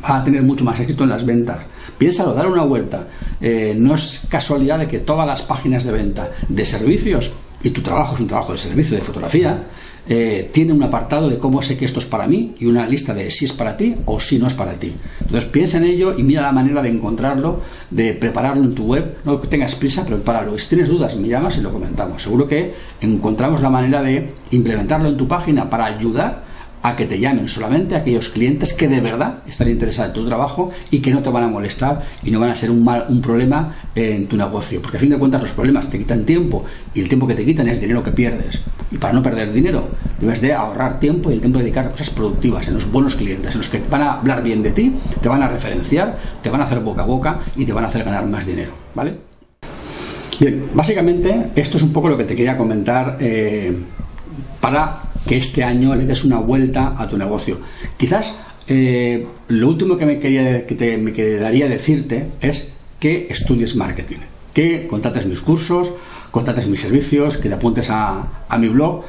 van 0.00 0.22
a 0.22 0.24
tener 0.24 0.42
mucho 0.44 0.64
más 0.64 0.80
éxito 0.80 1.04
en 1.04 1.10
las 1.10 1.26
ventas. 1.26 1.58
Piénsalo, 1.98 2.32
dale 2.32 2.48
una 2.48 2.62
vuelta. 2.62 3.06
Eh, 3.38 3.74
no 3.76 3.96
es 3.96 4.22
casualidad 4.30 4.78
de 4.78 4.88
que 4.88 5.00
todas 5.00 5.26
las 5.26 5.42
páginas 5.42 5.84
de 5.84 5.92
venta 5.92 6.30
de 6.48 6.64
servicios, 6.64 7.32
y 7.62 7.68
tu 7.68 7.82
trabajo 7.82 8.14
es 8.14 8.22
un 8.22 8.28
trabajo 8.28 8.52
de 8.52 8.58
servicio 8.58 8.96
de 8.96 9.02
fotografía, 9.02 9.62
eh, 10.08 10.50
tiene 10.52 10.72
un 10.72 10.82
apartado 10.82 11.28
de 11.28 11.38
cómo 11.38 11.62
sé 11.62 11.78
que 11.78 11.84
esto 11.84 12.00
es 12.00 12.06
para 12.06 12.26
mí 12.26 12.54
y 12.58 12.66
una 12.66 12.88
lista 12.88 13.14
de 13.14 13.30
si 13.30 13.44
es 13.44 13.52
para 13.52 13.76
ti 13.76 13.94
o 14.04 14.18
si 14.18 14.38
no 14.38 14.46
es 14.48 14.54
para 14.54 14.72
ti. 14.72 14.92
Entonces 15.20 15.48
piensa 15.48 15.78
en 15.78 15.84
ello 15.84 16.18
y 16.18 16.22
mira 16.24 16.42
la 16.42 16.52
manera 16.52 16.82
de 16.82 16.90
encontrarlo, 16.90 17.60
de 17.90 18.12
prepararlo 18.14 18.64
en 18.64 18.74
tu 18.74 18.84
web. 18.84 19.16
No 19.24 19.40
que 19.40 19.46
tengas 19.46 19.74
prisa, 19.74 20.04
prepáralo. 20.04 20.58
Si 20.58 20.68
tienes 20.68 20.88
dudas, 20.88 21.16
me 21.16 21.28
llamas 21.28 21.56
y 21.58 21.60
lo 21.60 21.72
comentamos. 21.72 22.22
Seguro 22.22 22.48
que 22.48 22.74
encontramos 23.00 23.62
la 23.62 23.70
manera 23.70 24.02
de 24.02 24.32
implementarlo 24.50 25.08
en 25.08 25.16
tu 25.16 25.28
página 25.28 25.70
para 25.70 25.84
ayudar 25.84 26.50
a 26.82 26.96
que 26.96 27.06
te 27.06 27.20
llamen 27.20 27.48
solamente 27.48 27.94
aquellos 27.94 28.30
clientes 28.30 28.72
que 28.72 28.88
de 28.88 29.00
verdad 29.00 29.38
están 29.46 29.70
interesados 29.70 30.10
en 30.10 30.20
tu 30.20 30.26
trabajo 30.26 30.72
y 30.90 30.98
que 30.98 31.12
no 31.12 31.22
te 31.22 31.30
van 31.30 31.44
a 31.44 31.48
molestar 31.48 32.02
y 32.24 32.30
no 32.32 32.40
van 32.40 32.50
a 32.50 32.56
ser 32.56 32.72
un, 32.72 32.82
mal, 32.82 33.06
un 33.08 33.22
problema 33.22 33.76
en 33.94 34.26
tu 34.26 34.36
negocio. 34.36 34.82
Porque 34.82 34.96
a 34.96 35.00
fin 35.00 35.10
de 35.10 35.18
cuentas 35.18 35.42
los 35.42 35.52
problemas 35.52 35.88
te 35.88 35.98
quitan 35.98 36.24
tiempo 36.24 36.64
y 36.92 37.00
el 37.00 37.08
tiempo 37.08 37.26
que 37.28 37.34
te 37.34 37.44
quitan 37.44 37.68
es 37.68 37.80
dinero 37.80 38.02
que 38.02 38.10
pierdes. 38.10 38.62
Y 38.92 38.98
para 38.98 39.14
no 39.14 39.22
perder 39.22 39.52
dinero 39.52 39.88
debes 40.20 40.40
de 40.40 40.52
ahorrar 40.52 41.00
tiempo 41.00 41.30
y 41.30 41.34
el 41.34 41.40
tiempo 41.40 41.58
de 41.58 41.64
dedicar 41.64 41.86
a 41.86 41.90
cosas 41.90 42.10
productivas 42.10 42.68
en 42.68 42.74
los 42.74 42.92
buenos 42.92 43.16
clientes, 43.16 43.52
en 43.52 43.58
los 43.58 43.68
que 43.68 43.82
van 43.90 44.02
a 44.02 44.12
hablar 44.14 44.42
bien 44.42 44.62
de 44.62 44.70
ti, 44.70 44.94
te 45.20 45.28
van 45.28 45.42
a 45.42 45.48
referenciar, 45.48 46.16
te 46.42 46.50
van 46.50 46.60
a 46.60 46.64
hacer 46.64 46.80
boca 46.80 47.02
a 47.02 47.06
boca 47.06 47.40
y 47.56 47.64
te 47.64 47.72
van 47.72 47.84
a 47.84 47.88
hacer 47.88 48.04
ganar 48.04 48.26
más 48.26 48.46
dinero. 48.46 48.72
¿Vale? 48.94 49.16
Bien, 50.38 50.64
básicamente 50.74 51.50
esto 51.56 51.76
es 51.76 51.82
un 51.82 51.92
poco 51.92 52.08
lo 52.08 52.16
que 52.16 52.24
te 52.24 52.34
quería 52.34 52.56
comentar 52.56 53.16
eh, 53.20 53.72
para 54.60 55.02
que 55.26 55.36
este 55.36 55.62
año 55.64 55.94
le 55.94 56.04
des 56.04 56.24
una 56.24 56.38
vuelta 56.38 56.94
a 56.98 57.08
tu 57.08 57.16
negocio. 57.16 57.58
Quizás 57.96 58.38
eh, 58.66 59.26
lo 59.48 59.68
último 59.68 59.96
que 59.96 60.06
me, 60.06 60.18
quería, 60.18 60.66
que 60.66 60.98
me 60.98 61.12
quedaría 61.12 61.68
decirte 61.68 62.26
es 62.40 62.74
que 62.98 63.26
estudies 63.30 63.76
marketing, 63.76 64.18
que 64.54 64.86
contrates 64.86 65.26
mis 65.26 65.40
cursos, 65.40 65.92
contrates 66.32 66.66
mis 66.66 66.80
servicios, 66.80 67.36
que 67.36 67.48
te 67.48 67.54
apuntes 67.54 67.88
a, 67.90 68.44
a 68.48 68.58
mi 68.58 68.68
blog 68.68 69.04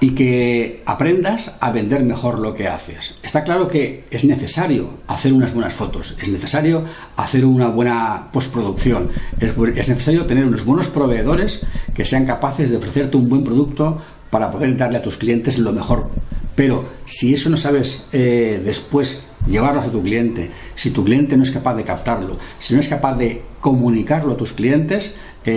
y 0.00 0.10
que 0.10 0.82
aprendas 0.86 1.56
a 1.60 1.72
vender 1.72 2.04
mejor 2.04 2.38
lo 2.38 2.54
que 2.54 2.68
haces. 2.68 3.18
Está 3.22 3.42
claro 3.42 3.68
que 3.68 4.04
es 4.10 4.24
necesario 4.24 4.90
hacer 5.08 5.32
unas 5.32 5.52
buenas 5.52 5.74
fotos, 5.74 6.16
es 6.22 6.28
necesario 6.28 6.84
hacer 7.16 7.44
una 7.44 7.68
buena 7.68 8.28
postproducción, 8.32 9.10
es, 9.40 9.56
necesario 9.88 10.26
tener 10.26 10.44
unos 10.44 10.64
buenos 10.64 10.88
proveedores 10.88 11.66
que 11.94 12.04
sean 12.04 12.26
capaces 12.26 12.70
de 12.70 12.76
ofrecerte 12.76 13.16
un 13.16 13.28
buen 13.28 13.42
producto 13.42 14.00
para 14.30 14.50
poder 14.50 14.76
darle 14.76 14.98
a 14.98 15.02
tus 15.02 15.16
clientes 15.16 15.58
lo 15.58 15.72
mejor. 15.72 16.08
Pero 16.54 16.84
si 17.04 17.34
eso 17.34 17.50
no 17.50 17.56
sabes 17.56 18.06
eh, 18.12 18.60
después 18.64 19.24
llevarlo 19.46 19.80
a 19.80 19.90
tu 19.90 20.02
cliente, 20.02 20.50
si 20.76 20.90
tu 20.90 21.04
cliente 21.04 21.36
no 21.36 21.42
es 21.42 21.50
capaz 21.50 21.74
de 21.74 21.84
captarlo, 21.84 22.36
si 22.60 22.74
no 22.74 22.80
es 22.80 22.88
capaz 22.88 23.14
de 23.16 23.42
comunicarlo 23.60 24.32
a 24.32 24.36
tus 24.36 24.52
clientes, 24.52 25.16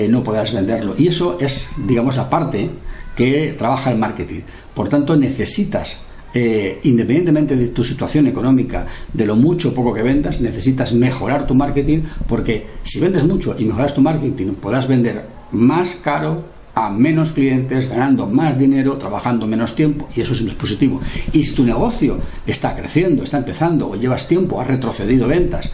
no 0.09 0.23
podrás 0.23 0.53
venderlo. 0.53 0.95
Y 0.97 1.07
eso 1.07 1.37
es, 1.39 1.71
digamos, 1.87 2.17
la 2.17 2.29
parte 2.29 2.69
que 3.15 3.55
trabaja 3.57 3.91
el 3.91 3.97
marketing. 3.97 4.41
Por 4.73 4.89
tanto, 4.89 5.15
necesitas 5.15 6.01
eh, 6.33 6.79
independientemente 6.83 7.57
de 7.57 7.67
tu 7.67 7.83
situación 7.83 8.25
económica, 8.27 8.87
de 9.11 9.25
lo 9.25 9.35
mucho 9.35 9.69
o 9.69 9.73
poco 9.73 9.93
que 9.93 10.01
vendas, 10.01 10.39
necesitas 10.39 10.93
mejorar 10.93 11.45
tu 11.45 11.53
marketing 11.53 12.03
porque 12.25 12.67
si 12.83 13.01
vendes 13.01 13.25
mucho 13.25 13.55
y 13.59 13.65
mejoras 13.65 13.93
tu 13.93 14.01
marketing, 14.01 14.53
podrás 14.53 14.87
vender 14.87 15.25
más 15.51 15.95
caro 15.95 16.45
a 16.73 16.89
menos 16.89 17.33
clientes, 17.33 17.89
ganando 17.89 18.27
más 18.27 18.57
dinero, 18.57 18.97
trabajando 18.97 19.45
menos 19.45 19.75
tiempo, 19.75 20.07
y 20.15 20.21
eso 20.21 20.31
es 20.33 20.41
positivo. 20.53 21.01
Y 21.33 21.43
si 21.43 21.53
tu 21.53 21.65
negocio 21.65 22.17
está 22.47 22.75
creciendo, 22.77 23.23
está 23.23 23.39
empezando, 23.39 23.89
o 23.89 23.95
llevas 23.97 24.25
tiempo, 24.25 24.61
has 24.61 24.67
retrocedido 24.67 25.27
ventas, 25.27 25.69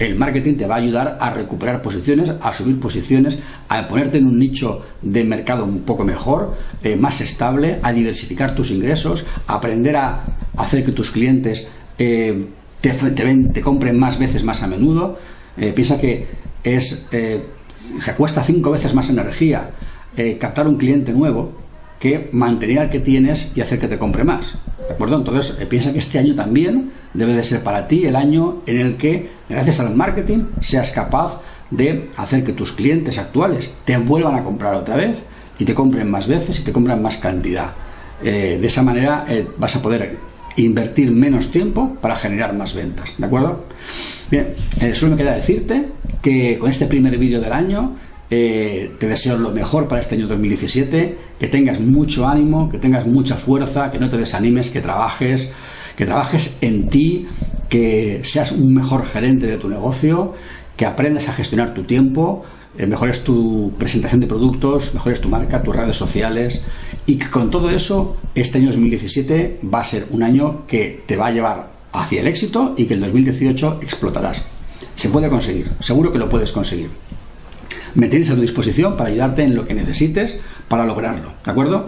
el 0.00 0.16
marketing 0.16 0.56
te 0.56 0.66
va 0.66 0.76
a 0.76 0.78
ayudar 0.78 1.18
a 1.20 1.30
recuperar 1.30 1.82
posiciones, 1.82 2.32
a 2.40 2.52
subir 2.54 2.80
posiciones, 2.80 3.38
a 3.68 3.86
ponerte 3.86 4.16
en 4.16 4.26
un 4.26 4.38
nicho 4.38 4.82
de 5.02 5.22
mercado 5.24 5.64
un 5.64 5.80
poco 5.82 6.04
mejor, 6.04 6.56
eh, 6.82 6.96
más 6.96 7.20
estable, 7.20 7.78
a 7.82 7.92
diversificar 7.92 8.54
tus 8.54 8.70
ingresos, 8.70 9.26
a 9.46 9.54
aprender 9.54 9.96
a 9.96 10.24
hacer 10.56 10.82
que 10.84 10.92
tus 10.92 11.10
clientes 11.10 11.68
eh, 11.98 12.46
te, 12.80 12.90
te, 12.90 13.60
compren 13.60 13.98
más 13.98 14.18
veces 14.18 14.42
más 14.42 14.62
a 14.62 14.66
menudo. 14.66 15.18
Eh, 15.58 15.72
piensa 15.74 16.00
que 16.00 16.26
es, 16.64 17.06
se 17.10 18.14
cuesta 18.16 18.42
cinco 18.42 18.70
veces 18.70 18.94
más 18.94 19.10
energía 19.10 19.70
captar 20.38 20.66
un 20.66 20.76
cliente 20.76 21.12
nuevo 21.12 21.52
que 21.98 22.28
mantener 22.32 22.78
al 22.80 22.90
que 22.90 23.00
tienes 23.00 23.52
y 23.54 23.60
hacer 23.60 23.78
que 23.78 23.88
te 23.88 23.98
compre 23.98 24.24
más. 24.24 24.58
Entonces, 24.98 25.56
eh, 25.60 25.66
piensa 25.66 25.92
que 25.92 25.98
este 25.98 26.18
año 26.18 26.34
también 26.34 26.92
debe 27.14 27.34
de 27.34 27.44
ser 27.44 27.62
para 27.62 27.88
ti 27.88 28.06
el 28.06 28.16
año 28.16 28.62
en 28.66 28.78
el 28.78 28.96
que, 28.96 29.30
gracias 29.48 29.80
al 29.80 29.94
marketing, 29.94 30.44
seas 30.60 30.90
capaz 30.90 31.40
de 31.70 32.10
hacer 32.16 32.44
que 32.44 32.52
tus 32.52 32.72
clientes 32.72 33.18
actuales 33.18 33.72
te 33.84 33.96
vuelvan 33.96 34.34
a 34.34 34.44
comprar 34.44 34.74
otra 34.74 34.96
vez 34.96 35.24
y 35.58 35.64
te 35.64 35.74
compren 35.74 36.10
más 36.10 36.26
veces 36.26 36.60
y 36.60 36.64
te 36.64 36.72
compren 36.72 37.00
más 37.00 37.18
cantidad. 37.18 37.72
Eh, 38.22 38.58
de 38.60 38.66
esa 38.66 38.82
manera 38.82 39.24
vas 39.56 39.76
a 39.76 39.82
poder 39.82 40.16
invertir 40.56 41.10
menos 41.10 41.50
tiempo 41.50 41.96
para 42.00 42.16
generar 42.16 42.54
más 42.54 42.74
ventas. 42.74 43.14
¿De 43.16 43.26
acuerdo? 43.26 43.64
Bien, 44.30 44.48
solo 44.94 45.12
me 45.12 45.22
queda 45.22 45.34
decirte 45.34 45.86
que 46.20 46.58
con 46.58 46.70
este 46.70 46.86
primer 46.86 47.16
vídeo 47.18 47.40
del 47.40 47.52
año 47.52 47.96
eh, 48.30 48.92
te 48.98 49.08
deseo 49.08 49.36
lo 49.38 49.50
mejor 49.50 49.88
para 49.88 50.00
este 50.00 50.14
año 50.14 50.28
2017, 50.28 51.18
que 51.38 51.46
tengas 51.48 51.80
mucho 51.80 52.28
ánimo, 52.28 52.70
que 52.70 52.78
tengas 52.78 53.06
mucha 53.06 53.36
fuerza, 53.36 53.90
que 53.90 53.98
no 53.98 54.08
te 54.08 54.16
desanimes, 54.16 54.70
que 54.70 54.80
trabajes, 54.80 55.50
que 55.96 56.06
trabajes 56.06 56.56
en 56.60 56.88
ti, 56.88 57.26
que 57.68 58.20
seas 58.22 58.52
un 58.52 58.72
mejor 58.72 59.04
gerente 59.04 59.46
de 59.46 59.56
tu 59.56 59.68
negocio, 59.68 60.34
que 60.76 60.86
aprendas 60.86 61.28
a 61.28 61.32
gestionar 61.32 61.74
tu 61.74 61.82
tiempo, 61.82 62.44
eh, 62.78 62.86
mejores 62.86 63.24
tu 63.24 63.72
presentación 63.76 64.20
de 64.20 64.28
productos, 64.28 64.94
mejores 64.94 65.20
tu 65.20 65.28
marca, 65.28 65.62
tus 65.62 65.74
redes 65.74 65.96
sociales 65.96 66.64
y 67.04 67.16
que 67.16 67.28
con 67.28 67.50
todo 67.50 67.68
eso 67.68 68.16
este 68.34 68.58
año 68.58 68.68
2017 68.68 69.60
va 69.74 69.80
a 69.80 69.84
ser 69.84 70.06
un 70.10 70.22
año 70.22 70.66
que 70.68 71.02
te 71.04 71.16
va 71.16 71.26
a 71.26 71.30
llevar 71.32 71.70
hacia 71.92 72.20
el 72.20 72.28
éxito 72.28 72.74
y 72.76 72.84
que 72.84 72.94
el 72.94 73.00
2018 73.00 73.80
explotarás. 73.82 74.44
Se 74.94 75.08
puede 75.08 75.28
conseguir, 75.28 75.70
seguro 75.80 76.12
que 76.12 76.18
lo 76.18 76.28
puedes 76.28 76.52
conseguir. 76.52 76.90
Me 77.94 78.08
tienes 78.08 78.30
a 78.30 78.34
tu 78.34 78.40
disposición 78.40 78.96
para 78.96 79.10
ayudarte 79.10 79.44
en 79.44 79.54
lo 79.54 79.66
que 79.66 79.74
necesites 79.74 80.40
para 80.68 80.84
lograrlo, 80.84 81.32
¿de 81.44 81.50
acuerdo? 81.50 81.86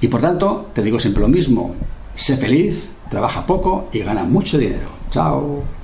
Y 0.00 0.08
por 0.08 0.20
tanto, 0.20 0.70
te 0.74 0.82
digo 0.82 1.00
siempre 1.00 1.22
lo 1.22 1.28
mismo, 1.28 1.74
sé 2.14 2.36
feliz, 2.36 2.88
trabaja 3.10 3.46
poco 3.46 3.88
y 3.92 4.00
gana 4.00 4.24
mucho 4.24 4.58
dinero. 4.58 4.88
Chao. 5.10 5.77